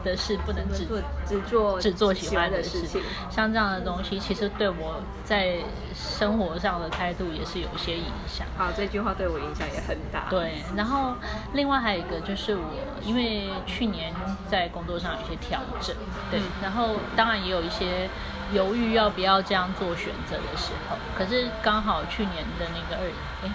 [0.04, 2.99] 的事，不能只做只做只做喜欢的事情，
[3.30, 5.58] 像这样的东西，其实对我在
[5.93, 8.47] 生活上的态度也是有一些影响。
[8.58, 10.25] 好，这句话对我影响也很大。
[10.32, 11.13] 对，然后
[11.54, 12.63] 另外还有一个就是我，
[13.06, 14.12] 因为去年
[14.49, 15.95] 在工作上有一些调整，
[16.32, 18.10] 对，然后当然也有一些。
[18.54, 23.12] 犹豫要不要这样做选择的时候，可是刚好去年的那个二，
[23.44, 23.50] 哎，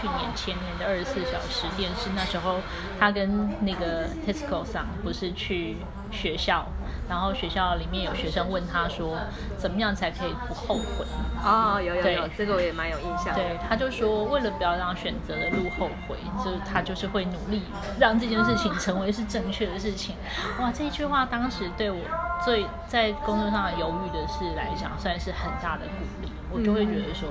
[0.00, 2.60] 去年前年的二十四小时电视，那时候
[2.98, 5.76] 他跟那个 Tesco 上不是去
[6.10, 6.66] 学校。
[7.08, 9.16] 然后学校里面有学生问他说
[9.56, 11.06] ：“怎么样才可以不后悔？”
[11.46, 13.34] 哦，有有有，这个我也蛮有印象。
[13.34, 17.62] 对，他就说为了不要让选择的路后悔，就是他就是会努力
[18.00, 20.16] 让这件事情成为是正确的事情。
[20.60, 22.00] 哇，这一句话当时对我
[22.44, 26.32] 最在工作上犹豫的事来讲，算是很大的鼓励。
[26.48, 27.28] 我就会觉得说，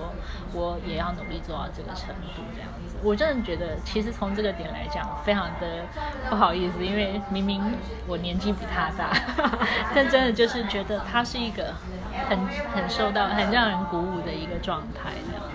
[0.53, 2.97] 我也要努力做到这个程度，这样子。
[3.01, 5.85] 我真的觉得，其实从这个点来讲，非常的
[6.29, 7.63] 不好意思，因为明明
[8.07, 9.09] 我年纪比他大，
[9.95, 11.73] 但真的就是觉得他是一个
[12.29, 12.39] 很
[12.73, 15.51] 很受到、很让人鼓舞的一个状态，这样子。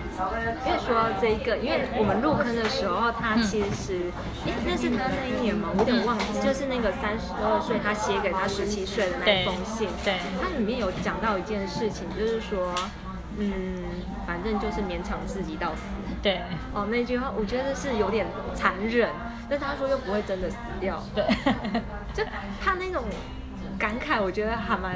[0.65, 4.11] 因为说到这一个，因为我们入坑的时候，他其实，
[4.45, 5.69] 哎，那是他那一年吗？
[5.73, 12.73] 我有点忘记，就是那个三十二岁，他写给他十七岁的那封信，对，它里面有讲到一件事情，就是说。
[13.37, 13.81] 嗯，
[14.27, 15.83] 反正就是勉强自己到死。
[16.21, 16.41] 对，
[16.73, 19.09] 哦，那句话我觉得是有点残忍，
[19.49, 21.01] 但他说又不会真的死掉。
[21.15, 21.23] 对，
[22.13, 22.25] 就
[22.61, 23.01] 他那种
[23.81, 24.95] 感慨，我觉得还蛮，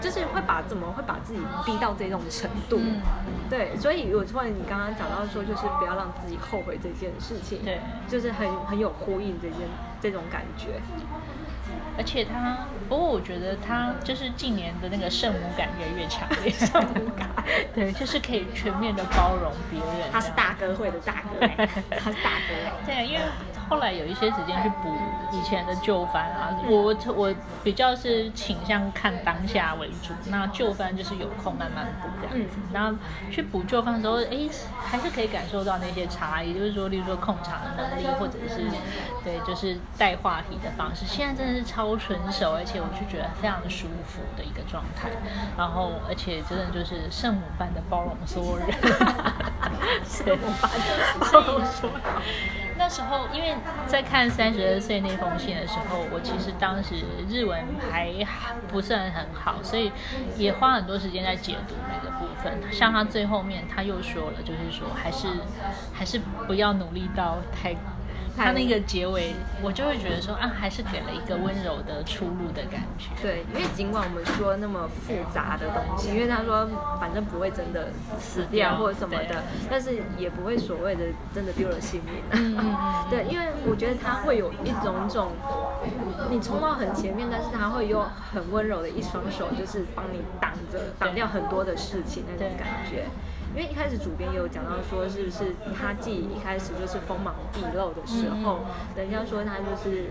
[0.00, 2.80] 就是会把怎么会把自己逼到这种程度。
[3.50, 7.58] 对，所以我突然你刚刚讲到说，就是不要让自己后悔这件事情。
[7.64, 9.58] 对，就是很很有呼应这件
[10.00, 10.80] 这种感觉。
[11.98, 12.58] 而且他，
[12.88, 16.50] 不过我觉得他就是近年的那个圣母感越来越强烈。
[16.52, 17.28] 圣母感，
[17.74, 20.12] 对，就是可以全面的包容别人。
[20.12, 21.46] 他是大哥会的大哥，
[21.98, 22.54] 他是大哥。
[22.86, 23.20] 对，因为。
[23.72, 24.94] 后来有一些时间去补
[25.32, 32.58] 以前的旧番啊，我我比较是倾向看当下为主，那旧番就是有空慢慢补这样子。
[32.70, 32.94] 然后
[33.30, 34.46] 去补旧番的时候，哎，
[34.78, 38.66] 还是可以感受到那些差异，就是说，例如说控场的能力，或者是
[39.24, 45.08] 对，就是带话题的方式，现在真的是超纯熟，而且我就觉得非常舒服的一个状态。
[45.56, 48.68] 然后，而且真的就是圣母般的包容所有人，
[50.04, 52.61] 圣母般的包容所有人。
[52.76, 53.54] 那时候，因为
[53.86, 56.94] 在看三十二岁那封信的时候，我其实当时
[57.28, 58.12] 日文还
[58.68, 59.92] 不算很好，所以
[60.36, 62.52] 也花很多时间在解读那个部分。
[62.72, 65.28] 像他最后面他又说了，就是说还是
[65.92, 67.76] 还是不要努力到太。
[68.36, 73.10] 他那个结尾，我就会觉得说啊，还是给了一个温柔的出路的感觉。
[73.20, 76.68] 对，因为尽管我们说那么复杂的东西，因为他说
[76.98, 82.14] 反正不会真的死掉或者什么的，但是也不会所谓的真的丢了性命。
[82.30, 83.10] 嗯嗯嗯。
[83.10, 85.32] 对，因为我觉得他会有一种种，
[86.30, 93.04] 你冲到很前面，但是他会用很温柔的一双手，就是帮你挡着挡掉很多的事情那种感觉。
[93.54, 98.60] 因为一开始主编也有讲到说，是不是他自己一开始就是锋芒毕露的时候，
[98.96, 100.10] 人家说他就是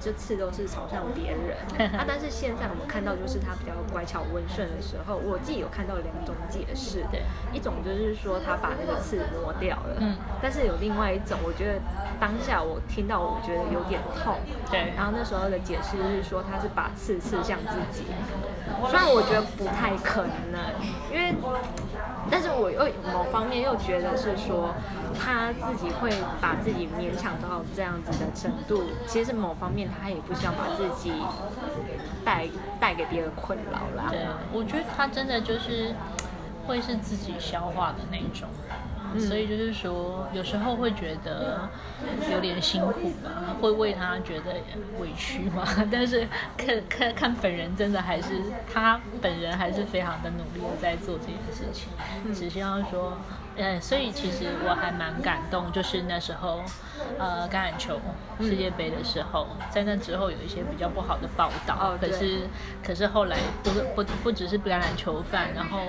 [0.00, 1.90] 这次都是朝向别人。
[1.92, 2.04] 啊。
[2.06, 7.22] 但是现在我们看到就是他比较乖巧温顺的时候，我自己有看到两种解释，对。
[7.52, 11.80] 一种就是说他把那个刺磨掉了，嗯，但是有另外一种，我觉得
[12.20, 14.36] 当下我听到我觉得有点痛，
[14.70, 18.04] 对，然后那时候的解释是说他是把刺刺向自己，
[18.88, 20.60] 虽然我觉得不太可能，
[21.12, 21.34] 因为。
[22.30, 24.74] 但是我又某方面又觉得是说，
[25.18, 26.10] 他自己会
[26.40, 31.12] 把自己勉强到这样子的程度，其实某方面他也不想把自己
[32.24, 32.46] 带
[32.78, 34.08] 带给别人困扰啦。
[34.10, 34.20] 对，
[34.52, 35.94] 我觉得他真的就是
[36.66, 38.48] 会是自己消化的那种。
[39.18, 41.68] 所以就是说，有时候会觉得
[42.32, 44.52] 有点辛苦吧，会为他觉得
[45.00, 45.64] 委屈嘛。
[45.90, 48.40] 但是看看看本人，真的还是
[48.72, 51.88] 他本人还是非常的努力的在做这件事情。
[52.34, 53.16] 只希望说，
[53.56, 56.62] 嗯，所以其实我还蛮感动，就是那时候，
[57.18, 58.00] 呃，橄榄球
[58.40, 62.48] 世界杯的时候，在那之后有一些比较不好的报道，哦可是
[62.84, 65.80] 可是后来不不不只是橄榄球饭，然后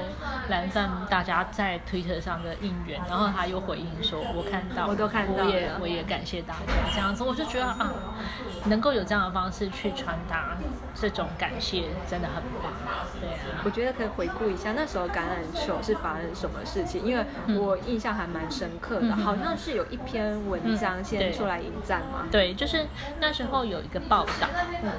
[0.49, 6.59] 蓝饭大家在 Twitter 上的应援，然后他又回应说， 我看到，我都看到我也我也感谢大家。
[6.93, 7.91] 这样子，我就觉得啊，
[8.65, 10.55] 能够有这样的方式去传达
[10.93, 12.71] 这种感谢，真的很棒，
[13.19, 13.61] 对啊。
[13.65, 17.25] 我觉得可以回顾一下那时候橄榄球是发生什么事情，因为
[17.59, 22.25] 我印象还蛮深刻的，嗯好像是有一篇文章先出来引战嘛。
[22.31, 22.85] 对，就是
[23.19, 24.47] 那时候有一个报道，
[24.83, 24.91] 嗯，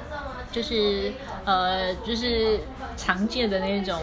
[0.51, 1.13] 就是
[1.45, 2.59] 呃，就是
[2.97, 4.01] 常见的那种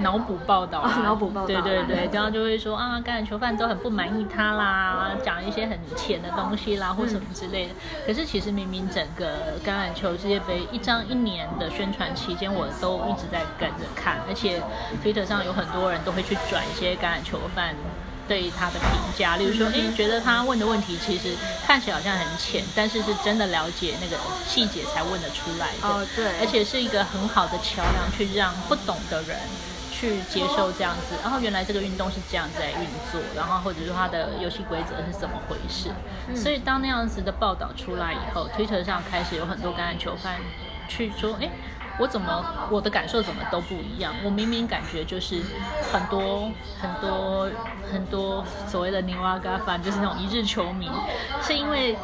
[0.00, 0.92] 脑补报道、啊。
[0.96, 7.74] 哦脑补报道对对对，然后就会说啊，橄榄球饭都很不满意他啦，讲一些很浅的东西啦，或什么之类的。
[8.06, 14.62] 可是其实明明整个橄榄球世界杯一张一年的宣传期间，我都一直在跟着看，而且
[15.04, 17.74] Twitter 上有很多人都会去转一些橄榄球饭。
[18.26, 21.34] 对他的评价，例如说，哎，觉得他问的问题其实
[21.66, 24.16] 看起来好像很浅，但是是真的了解那个
[24.46, 25.86] 细节才问得出来的。
[25.86, 29.36] 哦对而且是一个很好的桥梁，去让不懂的人
[30.04, 31.14] 去接受这样子。
[31.22, 35.90] 然后原来这个运动是这样子来运作，然后或者说它的游戏规则是怎么回事。
[36.34, 40.36] 所以当那样子的报道出来以后，Twitter 上开始有很多橄榄球饭
[40.88, 41.50] 去说，诶。
[41.98, 44.12] 我怎么我的感受怎么都不一样？
[44.24, 45.40] 我明明感觉就是
[45.92, 47.48] 很多很多
[47.92, 50.90] 很多所谓的尼瓦嘎饭，就是那种一日球迷，
[51.42, 51.96] 是因为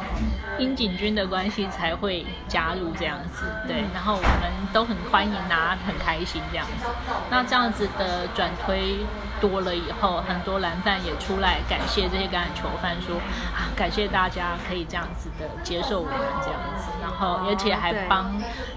[0.57, 6.87] 樱井君的关系才会加入这样子，对，然后我们都很欢迎啊，很开心这样子。
[7.29, 8.99] 那这样子的转推
[9.41, 13.17] 多了以后，很多蓝饭也出来感谢这些橄榄球饭说
[13.53, 16.13] 啊，感谢大家可以这样子的接受我们
[16.45, 18.31] 这样子，然后而且还对帮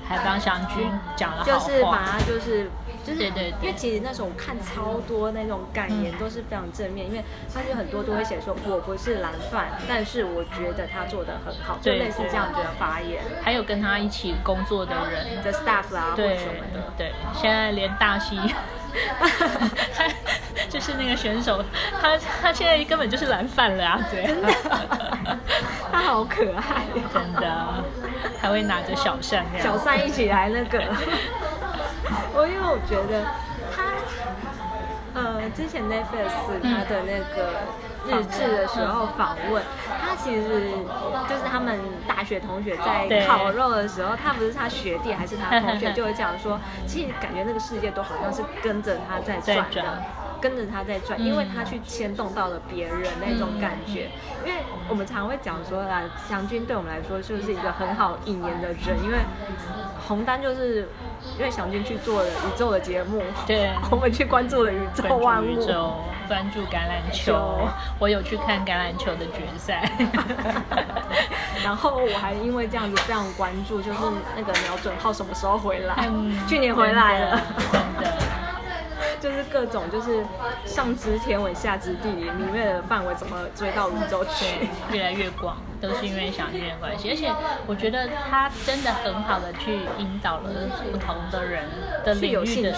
[0.08, 2.70] 还帮祥君讲了好话，就是把他就是
[3.04, 3.54] 就是对对对。
[3.60, 13.22] 因为其实那时候我看超多那种感言嗯都是非常正面，因为他就很多都会写说我不是蓝饭，但是我觉得他做的很好，就类似这样子的发言。
[13.42, 16.92] 还有跟他一起工作的人，的 staff 啊对什么的。
[16.96, 18.38] 对，现在连大西，
[19.94, 20.04] 他
[20.68, 21.62] 就是那个选手，
[22.00, 24.24] 他他现在根本就是蓝饭了啊，对，
[25.92, 27.84] 他好可爱、哦，真的，
[28.40, 30.78] 还会拿着小扇，小扇一起来那个，
[32.34, 33.24] 我因为我觉得
[33.74, 33.82] 他，
[35.14, 36.30] 呃，之前 Netflix
[36.62, 37.50] 他的那个
[38.06, 39.62] 日志的时候访问，
[40.00, 40.70] 他其实
[41.28, 50.02] 就是他们大学同学在烤肉的时候，他不是他学弟还是他同学， 就会讲说，其实感觉那个世界都好像是跟着他在在转的转。
[50.40, 54.10] 跟着他在转，嗯因为他去牵动到了别人那种感觉。
[54.44, 59.16] 因为我们常会讲说啊，祥军对我们来说就是一个很好引言的人，因为
[60.06, 60.86] 红丹就是
[61.38, 65.46] 因为想进去做了宇宙的节目，对 我们去关注了宇宙关万物。
[65.46, 65.94] 注宇宙，
[66.28, 67.68] 关注橄榄球球，
[67.98, 69.90] 我有去看橄榄球的决赛，
[71.64, 73.98] 然后我还因为这样子非常关注，就是
[74.36, 75.94] 那个瞄准号什么时候回来？
[76.08, 77.40] 嗯去年回来了。
[77.72, 78.14] 真的。
[79.24, 80.22] 就是各种就是
[80.66, 84.68] 上知天文下知地理，里面的范围怎么追到宇宙去？
[84.92, 87.08] 越来越广，都是因为想君的关系。
[87.08, 87.32] 而且
[87.66, 90.50] 我觉得他真的很好的去引导了
[90.92, 91.64] 不同的人
[92.04, 92.74] 的领域的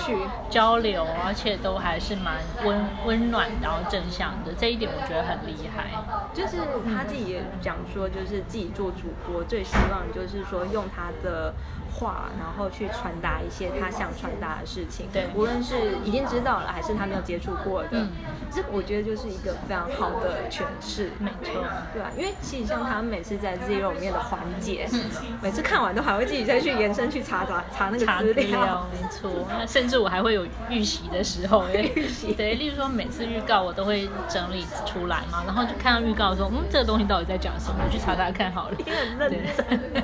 [0.48, 4.52] 交流，而且都还是蛮温温暖然后正向的。
[4.56, 5.90] 这一点我觉得很厉害。
[6.32, 6.58] 就是
[6.94, 11.52] 他自己也讲说，就是自己做主播，最希望就是说用他的
[11.98, 15.08] 话，然后去传达一些他想传达的事情。
[15.12, 15.74] 对无论是
[16.04, 18.08] 已经知道了，还是他没有接触过的，嗯
[18.50, 21.10] 这我觉得就是一个非常好的诠释。
[21.18, 21.52] 没错，
[21.92, 25.00] 对啊，因为其实像他每次在 Zero 里面的环节，嗯
[25.42, 29.30] 每次看完都还会自己再去延伸去查查查那个查资资料，没错。
[29.48, 31.64] 那甚至我还会有预习的时候，
[31.96, 37.76] 预习对，例如说每次预告我都会整理出来嘛，然后就看到预告说，嗯，这个东西到底在讲什么？
[37.84, 38.76] 我去查查看好了。
[38.78, 40.02] 你很认真对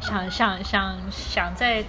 [0.00, 1.84] 想想想想在，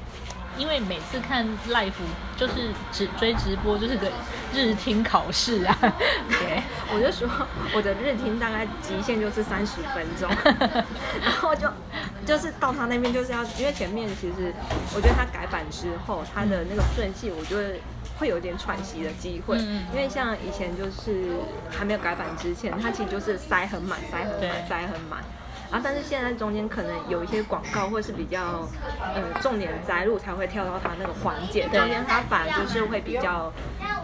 [0.57, 1.91] 因为每次看 live
[2.35, 2.53] 就是
[2.91, 4.11] 只追直播，就是个
[4.53, 5.77] 日听考试啊。
[6.29, 7.27] 对，我就说
[7.73, 10.29] 我的日听大概极限就是三十分钟，
[11.21, 11.67] 然后就
[12.25, 14.53] 就是到他那边就是要，因为前面其实
[14.95, 17.75] 我觉得他改版之后，他的那个顺序，我觉得
[18.17, 21.37] 会有点喘息的机会，因为像以前就是
[21.69, 25.23] 还没有改版之前，它其实就是塞很满，塞很满，塞很满。
[25.71, 28.67] 然后，但是现在中间可能有一些广告或是比较，
[29.01, 33.51] 呃，重点摘录才会跳到它那个环节，中间它反而就是会比较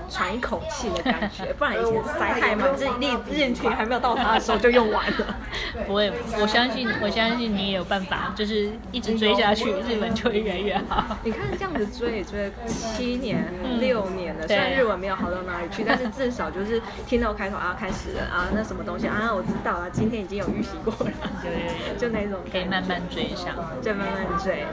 [0.09, 5.35] 喘一口气的感觉，不然以前塞太满，这日日题还没有到它的时候就用完了。
[5.87, 11.17] 不会，我相信，我相信你也有办法，就是一直追下去，日文就会越来越好。
[11.23, 21.11] 你看这样子追也追了七年、嗯六年了，虽然日文没有好到哪里去，但是至少就是听到开头啊，开始了啊，那什么东西啊，我知道了，今天已经有预习过了，
[21.53, 23.53] 对就那种可以慢慢追上。
[23.81, 24.65] 再慢慢追。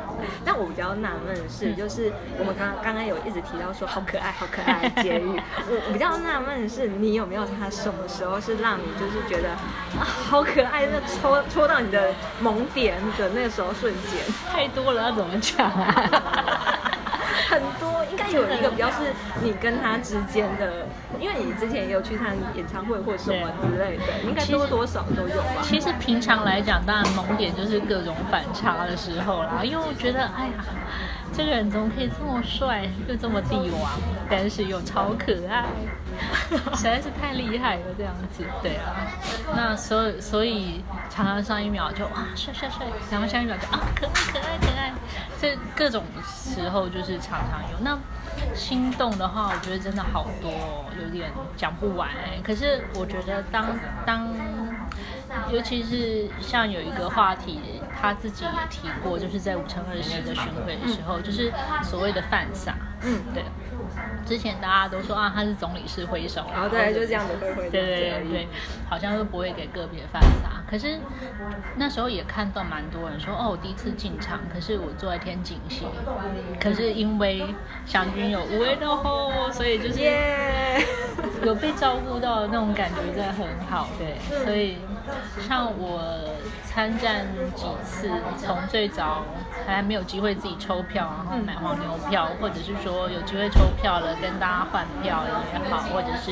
[0.45, 14.20] 但我比较纳闷的是，就是我们刚刚刚有一直提到说好可爱、好可爱的监狱， 我我比较纳闷的是，你有没有他什么时候是让你就是觉得啊好可爱，那戳戳到你的萌点的那个时候瞬间？
[14.51, 16.80] 太多了，要怎么讲啊？
[17.49, 19.12] 很多，应该有一个比较是
[19.43, 20.86] 你跟他之间的，
[21.18, 25.62] 因为你之前也有去看演唱会或什么之类的，应该多多少都有吧。
[25.62, 30.64] 其实平常来讲，当然萌点就是各种反差的时候啦，因为我觉得，哎呀，
[31.32, 33.91] 这个人怎么可以这么帅，又这么帝王，
[34.28, 35.64] 但是又超可爱，
[36.76, 39.07] 实在是太厉害了，这样子，对啊。
[39.57, 44.80] 那所以所以常常上一秒就哇帅帅帅，然后下一秒就啊可爱可爱可爱，
[45.41, 47.78] 这各种时候就是常常有。
[47.82, 47.99] 那
[48.55, 52.41] 心动的话，我觉得真的好多、哦，有点讲不完哎。
[52.45, 53.66] 可是我觉得当
[54.05, 54.28] 当，
[55.51, 62.74] 尤其是像有一个话题，他自己也提过，就是在五乘二十的巡回的时候，就是所谓的犯傻。
[63.03, 63.45] 嗯，对。
[64.26, 67.70] 之前大家都说啊，他是总理事挥手啦，然后对，就这样子挥挥。
[67.70, 68.49] 对对对对，
[68.88, 70.59] 好像都不会给个别犯傻。
[70.70, 71.00] 可是
[71.76, 75.84] 那时候也看到蛮多人说，哦，我第一次进场，可是我坐在天井席，
[76.60, 77.42] 可是因为
[77.84, 80.80] 祥君有无为的吼，所以就是耶，
[81.44, 84.76] 有被照顾到的那种感觉真的很好，对，所以
[85.46, 86.01] 像我
[86.64, 89.24] 参战几次，从最早
[89.66, 96.30] 还没有机会自己抽票，然后买黄牛票，或者是说有机会抽票了跟大家换票也好，或者是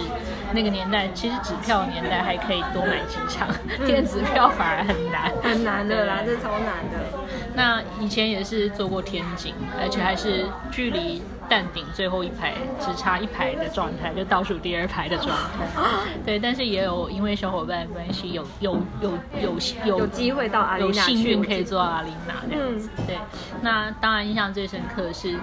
[0.53, 3.49] 那个年代其实纸票年代还可以多买几场，
[3.87, 7.19] 电子票反而很难，很难的啦，这超难的。
[7.55, 15.67] 那以前也是做过天井，而且还是距离蛋顶最后一排只差一排的状态，就倒数第二排的状态。
[16.25, 22.91] 对，但是也有因为小伙伴关系，有有有有有有机会到阿丽有娜去幸运可以做到阿琳娜这样子。
[23.07, 23.19] 对，
[23.63, 25.39] 那当然印象最深刻是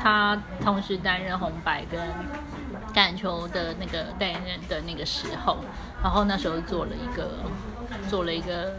[0.00, 2.00] 他同时担任红白跟
[2.94, 5.58] 橄榄球的那个代言人的那个时候，
[6.02, 7.30] 然后那时候做了一个
[8.08, 8.74] 做了一个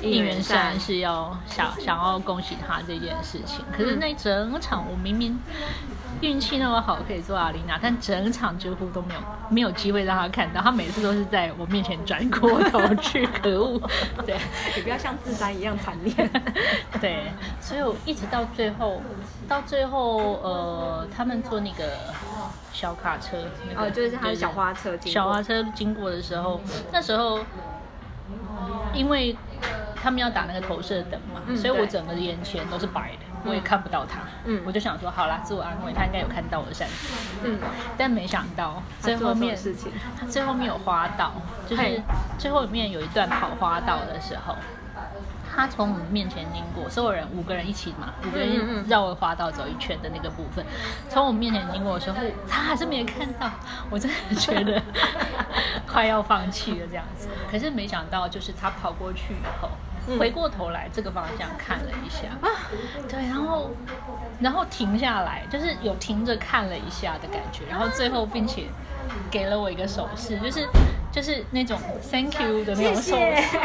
[0.00, 3.64] 应援扇，是要想想要恭喜他这件事情。
[3.72, 5.38] 可是那整场我明明
[6.20, 13.80] 运气那么好，可以做阿丽娜，但整场几乎都没有没有机会让他看到，他每次都是在我面前转过头去，可恶！
[14.26, 14.36] 对。
[14.76, 16.12] 你不要像自杀一样惨烈。
[17.00, 17.24] 对，
[17.60, 19.00] 所以我一直到最后，
[19.48, 21.84] 到最后，呃，他们坐那个
[22.72, 23.36] 小卡车，
[23.68, 26.60] 那个哦，就是他的小花车经过小花车经过的时候，
[26.92, 27.40] 那时候
[28.94, 29.36] 因为
[29.94, 34.20] 他们要打那个投射灯嘛，嗯所以我整个眼前都是白的，我也看不到他。
[34.44, 34.62] 嗯。
[34.66, 36.94] 我就想说，好啦，自我安慰，他应该有看到我的扇子，
[37.44, 37.58] 嗯，
[37.96, 39.92] 但没想到最后面事情？
[40.18, 41.32] 他最后面有滑道，
[41.68, 42.00] 就是
[42.38, 44.56] 最后面有一段跑花道的时候，
[45.54, 50.64] 他从我们面前经过，所有人五个人一起嘛，五个人嗯绕着花道走一圈的那个部分，
[51.08, 52.18] 从我们面前经过的时候，
[52.48, 53.50] 他还是没看到，
[53.90, 54.82] 我真的觉得
[55.86, 57.28] 快要放弃了这样子。
[57.50, 59.70] 可是没想到，就是他跑过去以后。
[60.08, 62.48] 嗯回过头来这个方向看了一下，啊
[63.08, 63.70] 对，然后
[64.40, 68.64] 然后停下来，就是有停着看了一下的感觉，然后最后并且
[69.30, 70.68] 给了我一个手势，就是
[71.10, 71.78] 就是那种
[72.10, 73.56] thank you 的那谢种手谢，势。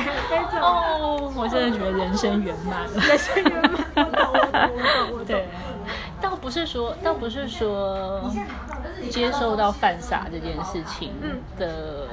[0.59, 2.99] 哦，我真的觉得人生圆满了。
[3.07, 4.69] 人生圆满。
[5.25, 5.47] 对，
[6.19, 8.31] 倒不是说，倒不是说
[9.09, 11.13] 接受到犯傻这件事情
[11.57, 12.07] 的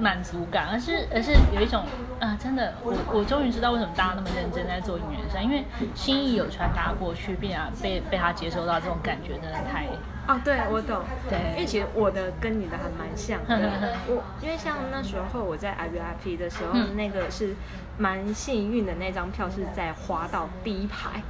[0.00, 1.84] 满足感，而是而是有一种
[2.18, 9.86] 啊，真的，我我终于知道为什么大家那么认真在做应援扇，因为心意有传达过去，并且被被他接收到，这种感觉真的太
[10.26, 11.02] 哦，对，我懂。
[11.28, 13.96] 对因为其实我的跟你的还蛮像的。
[14.06, 17.54] 我因为像那时候我在 IVIP 的时候，嗯那个是
[17.98, 21.22] 蛮幸运的，那张票是在滑到第一排。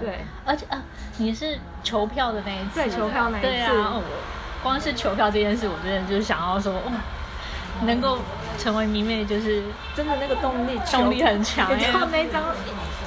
[0.00, 0.82] 对，而且啊，
[1.18, 4.02] 你是求票的那一次，对求票那一次对啊，哦
[4.62, 6.92] 光是求票这件事，我真的就是想要说，哇，
[7.82, 8.18] 能够
[8.58, 9.64] 成为迷妹，就是
[9.94, 12.42] 真的那个动力，动力很强你知道那张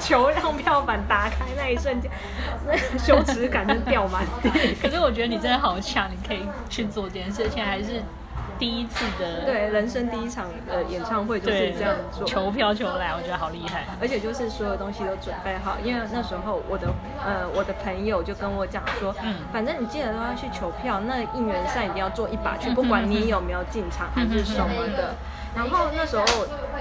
[0.00, 2.10] 球让票板打开那一瞬间，
[2.66, 4.48] 那 个羞耻感就掉满地。
[4.80, 8.02] 可是我觉得你真的好强，你可以去做这件事，而且还是
[8.60, 12.26] 第一次的对，人生第一场呃演唱会就是这样做。
[12.26, 13.86] 求票求来，我觉得好厉害。
[14.00, 16.88] 而且就是所有东西都准备好，因为那时候我的
[17.24, 25.14] 呃我的朋友就跟我讲说，嗯反正你记得都要去求票，那应援扇一定要做一把去，嗯不管你有没有进场还是什么的。
[25.52, 26.24] 然后那时候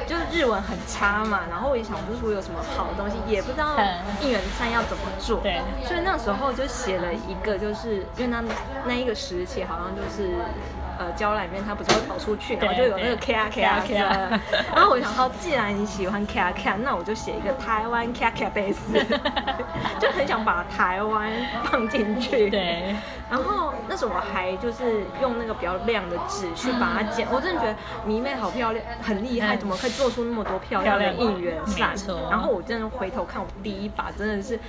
[0.05, 3.75] 就是日文很差嘛，然后我也想不出有什么好的东西，也不知道
[4.21, 8.43] 应援扇要怎么做，对，所以那时候就写了一个，就是因为那
[8.85, 10.35] 那一个时期好像就是。
[10.99, 14.39] 呃，胶囊里面它不是会跑出去，然后就有那个 K R K R K R，
[14.75, 19.05] 然后我想说，既然你喜欢 K R K R，那我就写一个台湾 K R K R base，
[19.97, 21.31] 就很想把台湾
[21.63, 22.49] 放进去。
[22.49, 22.93] 对。
[23.29, 27.75] 然后那时候我还就是用那个比较亮的纸去把它剪，我真的觉得
[28.05, 31.95] 迷妹好漂亮，很厉害，怎么可以做出那么多漂亮的应援扇？
[32.29, 34.59] 然后我真的回头看我第一把，真的是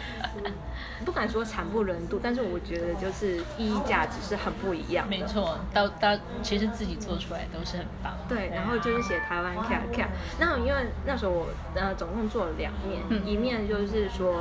[1.05, 5.09] 不敢说惨不忍睹，但是我觉得就是意义价值是很不一样。
[5.09, 8.13] 没错，到到其实自己做出来都是很棒。
[8.29, 10.05] 对，然后就是写台湾 K K，
[10.39, 14.35] 那因为那时候我呃总共做了两面，一面就是说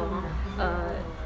[0.57, 0.67] 呃。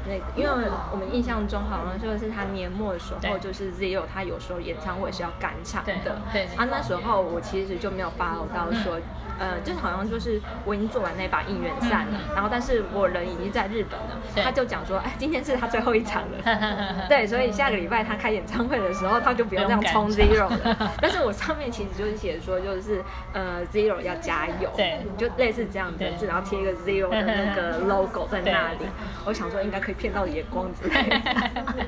[0.06, 5.92] 那个因为我们印象中好像就是他年末的时候，就是 Zero 他有时候演唱会是要赶场的，
[6.32, 8.98] 对啊，那时候我其实就没有发到说。
[9.36, 20.94] 呃，就好像就是我已经做完那把应援扇了，然后但是我人已经在日本了，他就讲说，哎，今天是他最后一场了， 对，所以下个礼拜他开演唱会的时候，他就不用这样冲 zero 了。
[21.02, 23.02] 但是我上面其实就是写说，就是
[23.32, 28.86] 呃 zero 要加油，对，就类似这样的字，然后贴一个 zero 的那个 logo 在那里。
[29.24, 31.20] 我想说应该可以骗到眼光之类的，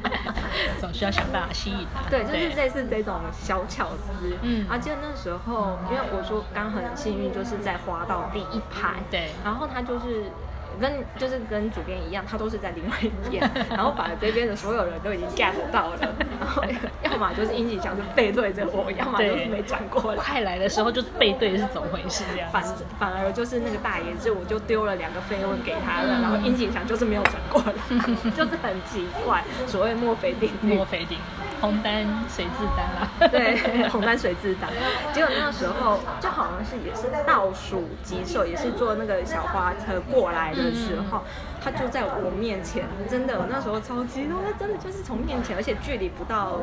[0.81, 2.09] 总是要想办法吸引他。
[2.09, 4.37] 对，就是类似这种小巧思。
[4.43, 7.27] 嗯，而且那时候因为我说刚很幸运。
[7.37, 10.31] 就是在滑到第一排，对，然后他就是。
[10.81, 15.99] 跟就是跟主编一样，他都是在另外一边， 然后把这边的所有人都已经 get 到了，
[16.41, 16.63] 然后
[17.03, 20.19] 要么就是殷景祥是背对着我，要么就是没转过来。
[20.19, 22.25] 快来的时候就背对是怎么回事？
[22.33, 22.63] 这样反
[22.99, 27.73] 反而就是那个大爷，就我就丢了两个飞问给他了，然后殷景祥就是没有转过来，
[28.37, 29.43] 就是很奇怪。
[29.67, 31.23] 所谓墨菲定律，墨菲定律，
[31.61, 33.29] 红单水质单啦。
[33.31, 34.69] 对，红单水质单。
[35.15, 40.67] 结果那时候就好像是也是倒数几首，也是坐那个小花车过来的。
[40.67, 41.23] 的时候，
[41.67, 46.61] 他就在我面前，真的，那时候超激动，他真的就是从面前，而且距离不到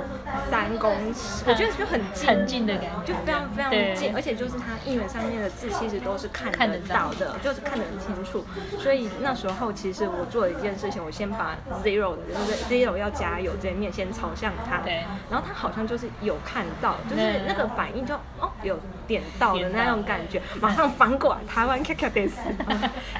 [0.50, 8.46] 三公尺，我觉得就很近，很近的感觉，就非常非常近，而且就是他应援上面的字其实都是看得到的，就是看得很清楚。
[8.80, 22.38] 所以那时候其实我做了一件事情，我先把 zero 的就是 zero 要加油这一面先朝向他，对，然后他好像就是有看到，就是那个反应就哦有点到的那种感觉，马上翻过来台湾 K K d a s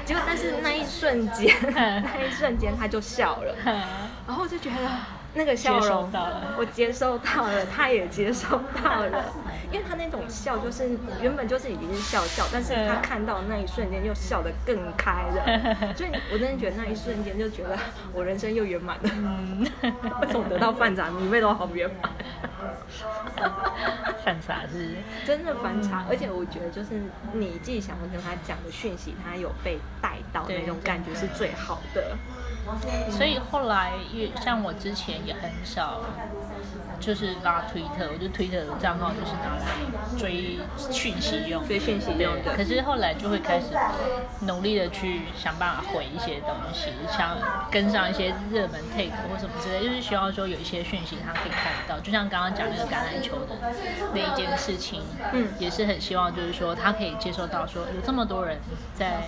[0.04, 0.74] 结果但是那。
[0.74, 3.54] 一瞬间， 那一瞬间他就笑了，
[4.26, 4.76] 然后我就觉得
[5.34, 6.10] 那个笑容，
[6.56, 9.24] 我接收到了，他也接收到了，
[9.72, 17.76] 因为他那种笑就是原本就是已经是笑笑，但是他看到那一瞬间又笑得更开了， 所以我真的觉得那一瞬间就觉得
[18.12, 19.10] 我人生又圆满了，
[20.22, 22.10] 为什么得到饭茶你妹都好圆满？
[24.24, 32.16] 反差是真的反差，而且我觉得就是你自己想要跟他讲的讯息，他有被带到那种感觉是最好的。
[33.10, 36.00] 所以后来，因为像我之前也很少。
[37.00, 39.66] 就是拉推特，我就推特的账号就是拿来
[40.16, 40.58] 追
[40.90, 42.56] 讯息用，追讯息用的。
[42.56, 43.66] 可是后来就会开始
[44.46, 47.36] 努力的去想办法回一些东西，想
[47.70, 52.00] 跟上一些热门 take 或什么之类，就是希望说有一些讯息他可以看得到。
[52.00, 53.56] 就像刚刚讲那个橄榄球的
[54.14, 55.02] 那一件事情，
[55.32, 58.58] 嗯，也是很希望就是说他可以接受到说有这么多人
[58.94, 59.24] 在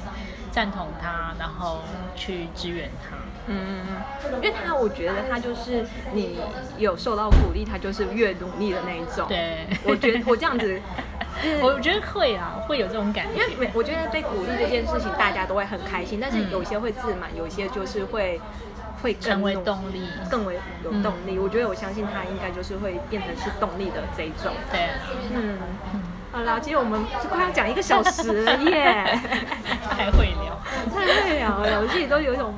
[0.51, 1.81] 赞同他，然后
[2.15, 3.19] 去支援他。
[3.47, 4.05] 嗯，
[4.43, 6.41] 因为他我觉得他就是你
[6.77, 9.27] 有受到鼓励，他就是越努力的那一种。
[9.29, 10.81] 对，我觉得我这样子，
[11.63, 13.35] 我觉得会啊，会有这种感觉。
[13.35, 18.41] 因为我觉得被鼓励这件事情，大家都会很开心，但是有些会自满，有些就是会
[19.03, 21.39] 会成为动力，更为有动力。
[21.39, 24.53] 我觉得我相信他应该就是会变成是动力的这一种。
[24.71, 24.91] 对，
[25.31, 25.77] 嗯。
[26.37, 29.19] 好了，其实我们快要讲一个小时了耶，
[29.89, 30.61] 太会聊，
[30.93, 32.53] 太会聊了，我自己都有一种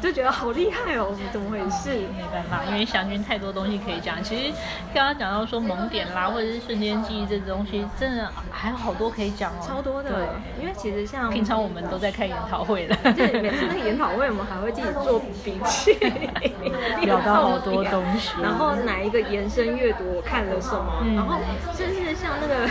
[0.00, 1.90] 就觉得好厉害哦，怎么回事？
[2.16, 4.22] 没办法，因为祥君太多东西可以讲。
[4.22, 4.54] 其实
[4.94, 10.10] 刚刚讲到说萌点啦，或者是瞬间记忆这东西，真的还有好多可以讲哦，超多的。
[10.10, 10.26] 对，
[10.62, 15.92] 因为其实像平常我们都在开研讨会的，对，每次那个研讨会我们还会自己做笔记，
[17.04, 18.30] 聊到好多东西。
[18.40, 21.38] 然后哪一个延伸阅读我看了什么，然后
[21.76, 22.70] 甚至像那个。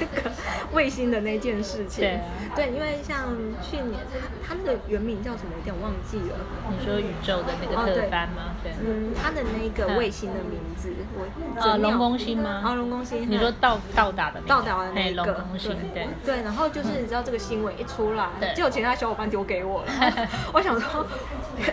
[0.00, 0.30] 那个
[0.72, 2.20] 卫星的那件事情，对，
[2.56, 3.28] 对，因为像
[3.62, 6.36] 去年他他那个原名叫什么，有点忘记了。
[6.70, 8.54] 你说宇宙的那个特番吗？
[8.62, 12.62] 对，嗯，他的那个卫星的名字，我啊龙宫星吗？
[12.64, 13.30] 啊龙宫星。
[13.30, 16.42] 你说到到达的到达的那个龙宫星，对对。
[16.42, 19.92] 然后就是你知道这个新闻一出来，就有其他小伙伴丢给我了。
[20.52, 21.06] 我想说，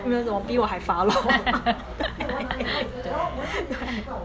[0.03, 1.13] 你们怎么比我还发了？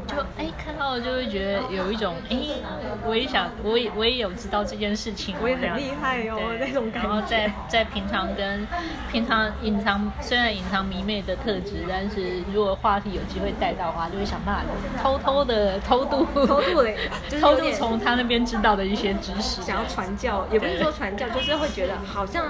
[0.07, 2.37] 就哎看到了就会觉得有一种哎，
[3.07, 7.09] 我也想，我也我也有知道这件事情，我也很厉害哦那种感觉。
[7.09, 8.67] 然后在在平常跟
[9.11, 14.63] 平常隐藏虽然隐藏迷妹的特质，但是如果话题有机会带到的话，就会想办法
[15.03, 16.97] 偷偷的偷渡偷渡嘞，
[17.41, 22.47] 偷渡从他那边知道的一些知识，想要传教，也不是说传教，就是会觉得好像。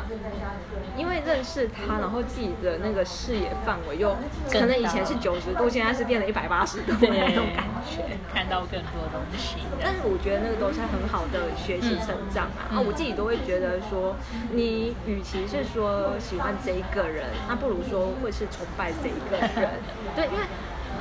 [0.96, 4.16] 因为认识他，然后自己的那个视野范围又
[4.48, 9.56] 可能以前是九十度，现在是变了一百八十度那种感觉， 看到更多东西。
[9.82, 12.76] 但是我觉得那个都是很好的学习成长啊！
[12.76, 14.16] 啊，我自己都会觉得说，
[14.52, 19.70] 你与其是说喜欢这一个人，那不如说会是崇拜这一个人。
[20.16, 20.38] 对，因为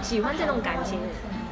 [0.02, 1.00] 喜欢这种感情。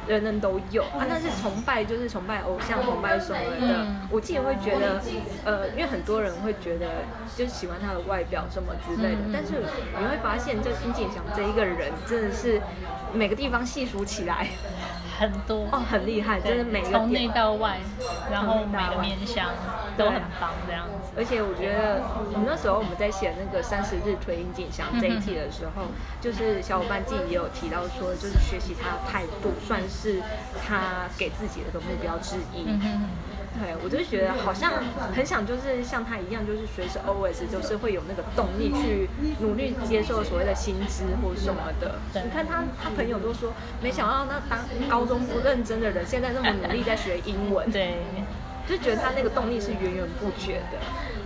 [0.04, 3.86] 人人都有啊，但是崇拜就是崇拜偶像，崇拜什么的。
[4.10, 5.00] 我自己会觉得，
[5.44, 7.04] 呃，因为很多人会觉得，
[7.36, 9.20] 就是喜欢他的外表什么之类的。
[9.32, 9.62] 但是
[9.96, 12.60] 你会发现，就殷景祥这一个人，真的是
[13.14, 14.48] 每个地方细数起来。
[15.18, 15.68] 很多。
[15.72, 17.78] 哦，很厉害，就是每个从内到外，
[18.30, 19.48] 然后每个面相
[19.96, 21.12] 都很棒这样子。
[21.16, 22.00] 而且我觉得，
[22.32, 25.84] 我们那时候我们在写那个三十日推音景祥这一题的时候，
[26.20, 30.22] 就是小伙伴自己也有提到说，就是学习他的态度，算是
[30.66, 32.64] 他给自己的一个目标之一。
[33.60, 34.72] 对，我就觉得好像
[35.14, 39.08] 很想就是像他一样，就是随时 always 就是会有那个动力去
[39.40, 41.98] 努力接受所谓的薪资或什么的。
[42.14, 47.70] 你看他，他朋友都说，没想到那当高中不认真的人，现在那么努力在学英文。
[47.70, 47.94] 对。
[48.64, 50.78] 就觉得他那个动力是源源不绝的。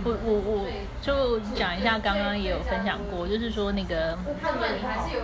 [0.03, 0.67] 我我我
[1.01, 4.17] 就讲一下，刚刚也有分享过，就是说那个，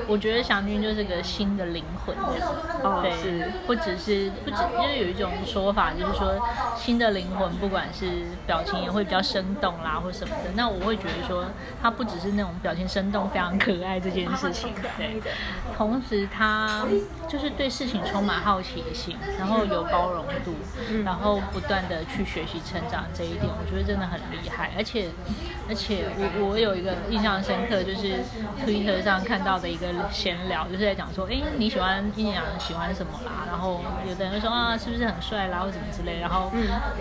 [0.08, 2.68] 我觉得祥君就是个新的灵魂这样子。
[2.84, 6.40] 哦，对，不只是不只，因为有一种说法，就是说
[6.78, 10.52] 新的灵魂，不管是表情也会比较生动啦，或什么的。
[10.56, 11.46] 那我会觉得说，
[11.82, 15.22] 他不只是那种表情生动、非常可爱这件事情，对。
[15.76, 16.86] 同时，他
[17.28, 20.54] 就是对事情充满好奇心，然后有包容度，
[21.04, 22.04] 然后不断的。
[22.14, 24.63] 去学习成长这一点，我觉得真的很厉害。
[24.76, 25.08] 而且，
[25.70, 28.20] 而且我我有一个印象深刻，就是
[28.66, 33.46] Twitter 上看到的一个闲聊，就是在讲说，哎，你喜欢阴阳喜欢什么啦？
[33.48, 36.20] 然后有的人说啊，是不是很帅啦，或怎么之类。
[36.20, 36.52] 然后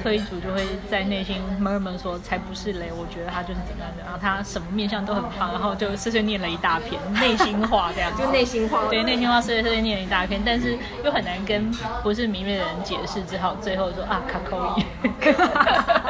[0.03, 4.03] 推主就会在内心闷闷说，才不是嘞，我觉得他就是怎么样的。
[4.03, 11.71] 然后他什么面相都很棒，然后就碎碎念了一大片内心话，这样就内心话，对内心话碎碎碎念了一大片，但是又很难跟
[12.03, 14.85] 不是迷妹的人解释，只好最后说啊，卡扣伊。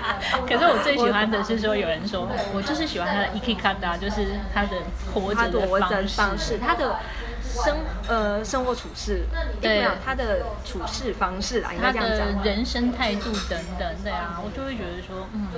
[0.46, 4.76] 可是我最喜欢的是说，有人说我就是喜欢他的 ikikada，就是他的
[5.14, 6.98] 活着的方式，他的
[7.42, 7.76] 生
[8.08, 9.24] 呃生活处事，
[9.60, 15.48] 对啊，他的处事方式啊，他的人生态度等等，对啊，我就会觉得说，嗯，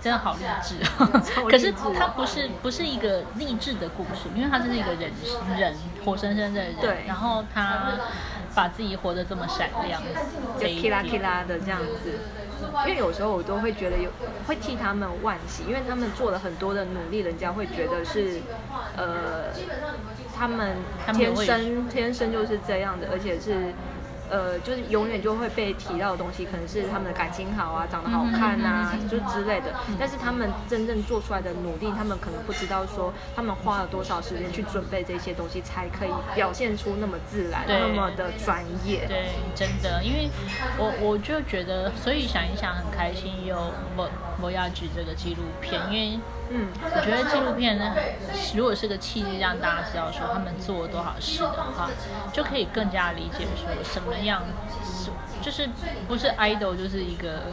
[0.00, 0.76] 真的好励志。
[1.50, 5.10] 可是他不是不是一个励志的故事，因为他是一个人
[5.58, 5.74] 人
[6.04, 7.92] 活生生的人，对，然后他。
[8.54, 9.98] 把自己活得这么闪亮，
[10.60, 12.20] 就 k i l 的这样子，
[12.86, 14.10] 因为有时候我都会觉得有
[14.46, 18.40] 会替他们惋惜，因为他们做了很多的努力，人家会觉得是，
[18.96, 19.52] 呃，
[20.34, 20.76] 他们
[21.14, 23.72] 天生天生就是这样的，而且是。
[24.32, 29.66] 呃，就是永远就会被提到的东西，可能是他们的感情好啊，长得好看啊，就之类的。
[29.98, 39.04] 但是他们真正做出来的努力，他们可能不知道说他们花了多少时间去准备这些东西，才可以表现出那么自然、那么的专业。
[39.06, 40.30] 对，真的，因为
[40.78, 43.56] 我我就觉得，所以想一想很开心，有
[43.96, 44.08] 我
[44.40, 46.18] 我要举这个纪录片，因为。
[46.50, 47.94] 嗯，我觉得纪录片呢，
[48.54, 51.90] 如果是个契机，让大家知道说他们做了多少事的话，
[52.32, 54.42] 就可以更加理解说什么样，
[55.40, 55.68] 就是
[56.06, 57.44] 不是 idol 就是一个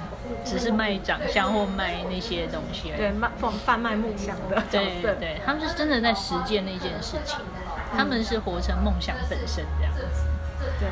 [0.44, 7.40] 只是卖长相或卖那些东西，对，卖贩贩卖梦想的对对，他们是真的在实践那件事情，
[7.96, 10.24] 他们是活成梦想本身这样子，
[10.80, 10.90] 对。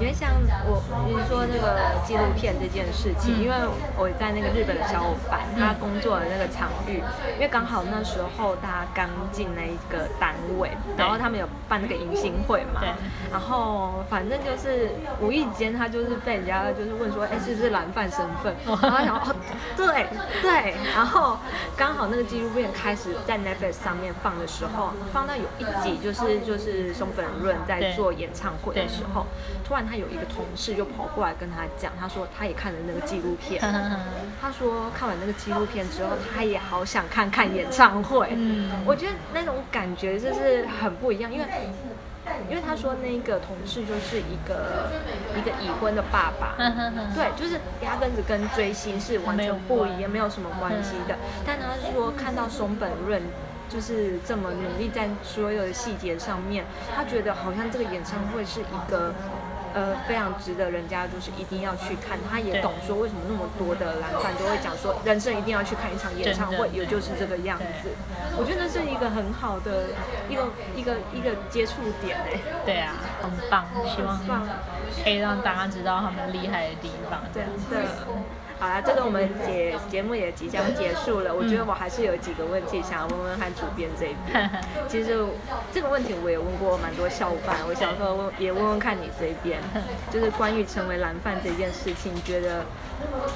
[0.00, 0.28] 因为像
[0.66, 3.54] 我你说那个纪录片这件事情，因为
[3.96, 6.98] 我在那个日本的小伙伴，他工作的那个场域，
[7.34, 12.82] 因为刚好那时候他刚进那一个单位，然后他们有办那个迎新会嘛，
[13.30, 18.52] 然后反正就是无意间他就是被人家就是问说，哎，是不是蓝饭身份？
[18.66, 19.34] 然后想，哦，
[19.76, 20.08] 对
[20.42, 21.38] 对，然后
[21.76, 29.26] 刚好那个纪录片开始在 Netflix 上面放的时候，放到有一集就是就是松本润在做演唱会的时候，
[29.64, 29.84] 突然。
[29.84, 33.60] 他有一个同事就跑过来跟他讲，他说他也看了那个纪录片，
[34.40, 38.30] 他说看完那个纪录片之后，他也好想看看演唱会。
[38.34, 41.44] 嗯，我觉得那种感觉就是很不一样，因为
[42.48, 44.90] 因为他说那个同事就是一个
[45.36, 46.54] 一个已婚的爸爸，
[47.14, 51.14] 对，就是压根子跟追星是完全不一样，没有什么关系的。
[51.44, 53.20] 但他说看到松本润。
[53.68, 59.14] 就是这么努力在所有的细节上面，他觉得好像这个演唱会是一个。
[59.74, 62.16] 呃，非常值得人家就是一定要去看。
[62.30, 67.90] 他也懂说为什么那么多的蓝饭都会讲说，人生一定要去看一场演唱会，也就是这个样子。
[68.38, 69.86] 我觉得是一个很好的
[70.30, 70.46] 一个
[70.76, 72.38] 一个一个接触点哎。
[72.64, 74.46] 对啊，很棒，希望
[75.02, 77.22] 可以让大家知道他们厉害的地方。
[77.32, 77.84] 对对。
[78.64, 81.34] 好啦，这个我们节节目也即将结束了。
[81.34, 84.50] 我觉得我还是有几个问题想要问问看主编这边。
[84.88, 85.22] 其实
[85.70, 89.60] 这个问题我也问过蛮多小伙伴，我想说问也问问看你这边，
[90.10, 92.64] 就是关于成为蓝饭这件事情，觉得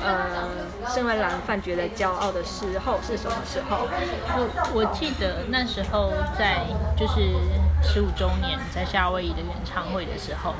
[0.02, 0.48] 呃，
[0.88, 3.86] 身为蓝饭觉得骄傲的时候是什么时候？
[4.32, 6.64] 我我记得那时候在
[6.96, 7.20] 就是
[7.82, 10.54] 十五周年在夏威夷的演唱会的时候。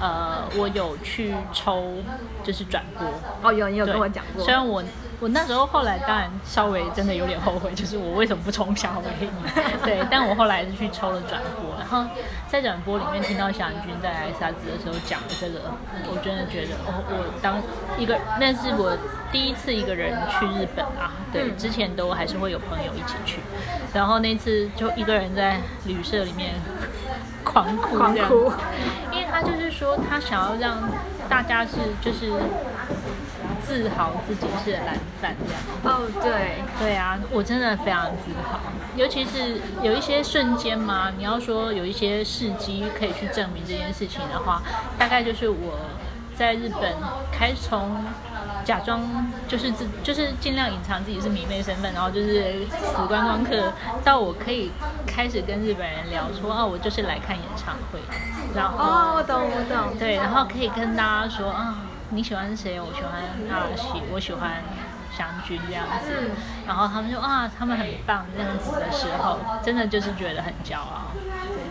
[0.00, 1.94] 呃，我有去抽，
[2.42, 3.06] 就是转播
[3.42, 4.42] 哦，有你有跟我讲过。
[4.42, 4.82] 虽然我
[5.20, 9.28] 我那时候后来当然稍微真的有点后悔， 就是我为什么不冲小薇？
[9.84, 12.10] 对，但我后来是去抽了转播，然后
[12.48, 15.60] 在转播里面听到祥军在艾萨兹的时候讲的这个，
[16.10, 17.60] 我真的觉得哦，我当
[17.98, 18.96] 一个那是我
[19.30, 23.40] 第一次一个人去日本啊，对，之前都还是会有朋友一起去，
[23.92, 26.54] 然后那次就一个人在旅社里面。
[27.42, 28.52] 狂哭，狂哭，
[29.40, 30.86] 他就是说，他想要让
[31.28, 31.70] 大家是
[32.02, 32.30] 就是
[33.64, 35.62] 自豪自己是蓝饭这样。
[35.82, 38.60] 哦，对，对啊，我真的非常自豪，
[38.96, 44.60] 尤其是有一些瞬间嘛，你要说有一些事迹可以去证明这件事情的话，
[44.98, 45.78] 大概就是我
[46.36, 46.94] 在日本
[47.32, 48.04] 开从。
[48.64, 49.00] 假装
[49.48, 53.72] 就是自就是尽量隐藏自己是迷妹身份，然后就是死观光客，
[54.04, 54.70] 到我可以
[55.06, 58.00] 开始跟日本人聊说哦，我就是来看演唱会，
[58.54, 61.76] 然后哦，我懂我懂，对，然后可以跟大家说啊，
[62.10, 62.80] 你喜欢谁？
[62.80, 63.12] 我喜欢
[63.50, 64.62] 阿喜，我喜欢
[65.16, 66.30] 湘君这样子，
[66.66, 71.10] 然后他们说啊，他们很棒这样子的时候，真的就是觉得很骄傲。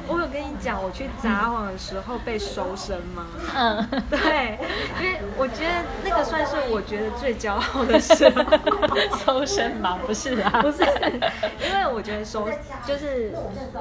[0.09, 3.27] 我有跟你讲，我去撒谎的时候被收身吗？
[3.55, 4.57] 嗯，对，
[4.99, 8.31] 因为我觉得那个算是我觉得最骄傲的事。
[9.23, 9.99] 收身吗？
[10.05, 12.49] 不是啊，不是，因为我觉得收
[12.85, 13.31] 就是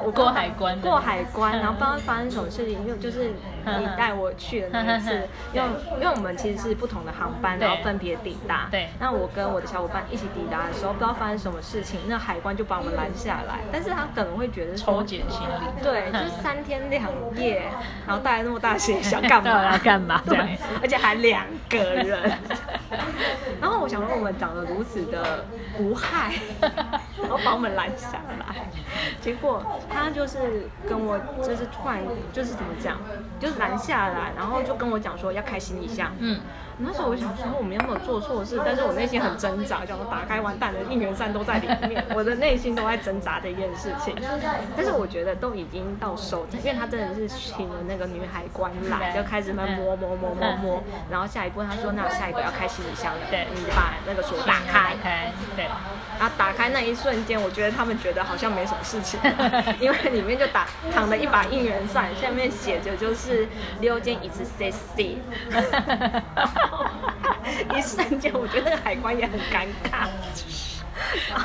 [0.03, 3.31] 我过海关，过海关，然后不知道发生什么事情，因为就是
[3.65, 8.67] 你带我去的那一次，因为因为我们其实是不同的航班，然后分别抵达。
[8.69, 8.89] 对。
[8.99, 15.83] 那我跟我的小伙伴一起抵达的时候，不知道发生什么事情，那海关就把我们拦下来，但是他可能会觉得抽检行李。
[15.83, 16.11] 对。
[16.23, 17.03] 就三天两
[17.35, 17.63] 夜，
[18.07, 19.77] 然后带来那么大行李箱干嘛？
[19.79, 20.21] 干嘛？
[20.25, 20.37] 对，
[20.81, 22.31] 而且还两个人。
[23.61, 25.45] 然后我想说，我们长得如此的
[25.79, 26.33] 无害，
[27.21, 28.67] 然后把我们拦下来，
[29.21, 31.99] 结果他就是跟我就是突然
[32.33, 32.97] 就是怎么讲，
[33.39, 36.11] 就是拦下来，然后就跟我讲说要开行李箱。
[36.19, 36.39] 嗯。
[36.81, 38.57] 那时候我想说，我们有没有做错事？
[38.63, 44.15] 但是我内心很挣扎，想说打开完蛋的应援扇都在里面，我的内心都在挣扎的一件事情。
[44.77, 54.95] 但是我觉得都已经到手，因为他真的是请了那个女海关来，就开始慢摸摸摸摸摸，然后下一步他说，那下一个要开行李箱了，对，你把那个锁打开，
[55.55, 55.65] 对，
[56.19, 59.19] 然后打开那一瞬间，我觉得他们觉得好像没什么事情，
[59.79, 63.47] 因为里面就打躺着一把应援扇，下面写着就是
[63.79, 65.17] 溜肩一次 C C。
[67.75, 70.07] 一瞬间，我觉得那个海关也很尴尬。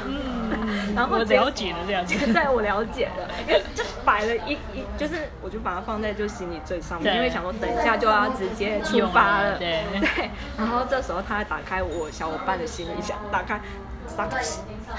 [0.06, 2.14] 嗯，然后我了解了这样子。
[2.32, 9.58] 对，我了解了，因为就摆了一一，就是我就把它放在就行李最上面，因为想说等一下就要直接出发了。
[9.58, 10.30] 对对。
[10.56, 13.60] 然后这时候他打开我小伙伴的行李箱，打开。
[14.06, 14.36] 三把，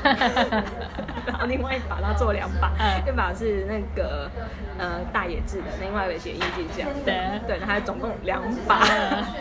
[1.25, 2.71] 然后另外一把他做两把，
[3.07, 4.29] 一把是那个
[4.77, 7.15] 呃大野智的，另外一个写印记这样，对。
[7.47, 8.79] 对，然后总共两把，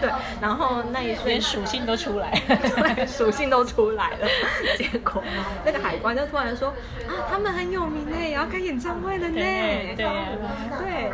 [0.01, 4.29] 对，然后那一连属性都出来，对，属性都出来了，
[4.77, 5.23] 结果
[5.65, 6.69] 那个海关就突然说
[7.09, 10.07] 啊，他们很有名哎，要开演唱会了呢，对对，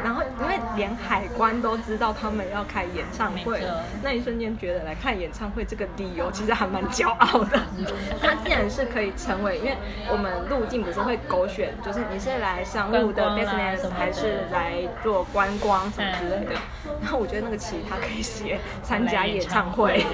[0.03, 3.62] 然后因为连海关都知道他们要开演唱会，
[4.03, 7.61] 那一瞬间觉得来看演唱会这个理由其实还蛮骄傲的。
[8.20, 9.76] 他既然是可以成为，因为
[10.11, 16.55] 我们路径不是会勾选，就是你是来商务的 business 还是来做观光什么之类的。
[17.01, 20.05] 然后我觉得那个其他可以写参加演唱会。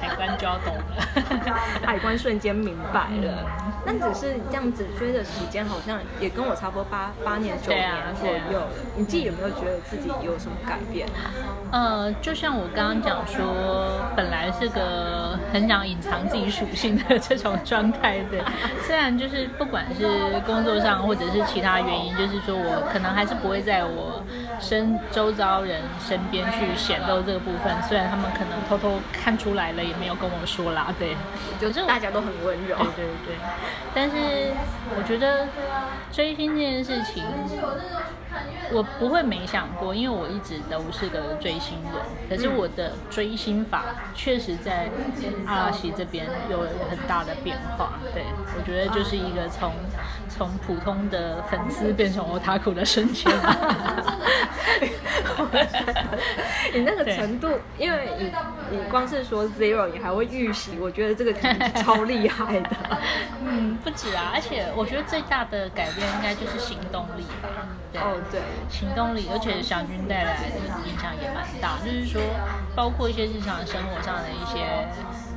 [0.08, 0.82] 海关就要懂了，
[1.84, 3.46] 海关瞬间明白了。
[3.84, 8.68] 但只是这样子追的时间，好像也跟我差不多八八年九年左右了。
[8.96, 11.08] 你自己有没有觉得自己有什么改变？
[11.72, 18.44] 呃，就像我刚刚讲说，本来是个很想隐藏自己属性的这种状态的。
[18.86, 20.06] 虽然就是不管是
[20.44, 24.22] 工作上或者是其他原因，就是说我可能还是不会在我
[24.60, 31.16] 身周遭人身边去显露这个部分，虽然他们可能偷偷看出来了，也没有跟我说啦，对，
[31.58, 33.36] 就是大家都很温柔，对对对，
[33.94, 34.52] 但是
[34.96, 35.48] 我觉得
[36.12, 37.24] 追星这件事情。
[38.72, 41.94] 我不会没想过，因为我一直都是个追星人。
[42.28, 43.84] 可是我的追星法
[44.14, 44.88] 确实在
[45.44, 47.98] 阿拉西这边有很大的变化。
[48.14, 48.22] 对
[48.56, 49.72] 我觉得就是一个从
[50.40, 53.30] 从普通的粉丝变成 otaku 的瞬间。
[56.72, 58.32] 你那个程度，因为你
[58.70, 61.34] 你光是说 zero，你还会预习，我觉得这个
[61.82, 62.70] 超厉害的。
[63.44, 67.50] 嗯，不止啊，而且我觉得最大的改变应该就是行动力吧。
[67.96, 68.40] 哦，对。
[68.70, 70.56] 行动力，而且祥君带来的
[70.88, 72.22] 影响也蛮大，就是说，
[72.74, 74.88] 包括一些日常生活上的一些。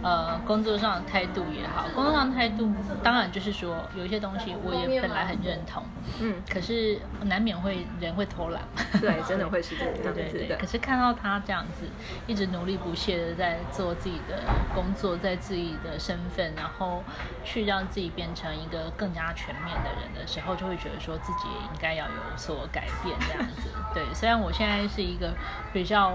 [0.03, 2.69] 呃，工作上的态度也好，工作上的态度
[3.01, 5.81] 当然就是说，有一些东西我也本来很认同，
[6.19, 8.61] 嗯，可是难免会人会偷懒，
[8.99, 10.57] 对，真的会是这样子对对对。
[10.57, 11.87] 可是看到他这样子，
[12.27, 14.39] 一直努力不懈的在做自己的
[14.75, 17.01] 工作，在自己的身份，然后
[17.45, 23.69] 去让自己变成一个更加全面的人的时候，就会觉得说自己也应该要有所改变这样子。
[23.93, 25.33] 对，虽然我现在是一个
[25.71, 26.13] 比较。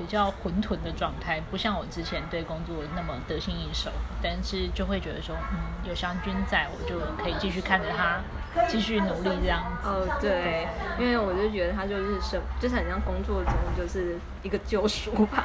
[0.00, 3.90] 比较混沌的状态，不像我之前对工作那么得心应手，
[4.22, 8.18] 但是就会觉得说，嗯，有湘君在，我就可以继续看着他，
[8.66, 9.86] 继续努力这样子。
[9.86, 10.66] 哦，对，
[10.98, 15.44] 因为我就觉得他就是生，就是很像工作中就是一个救赎吧。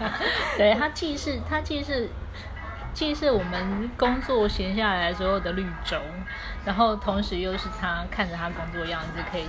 [0.56, 2.08] 对他既是他既是
[2.94, 5.98] 既是我们工作闲下来所有的绿洲，
[6.64, 9.44] 然后同时又是他看着他工作样子可以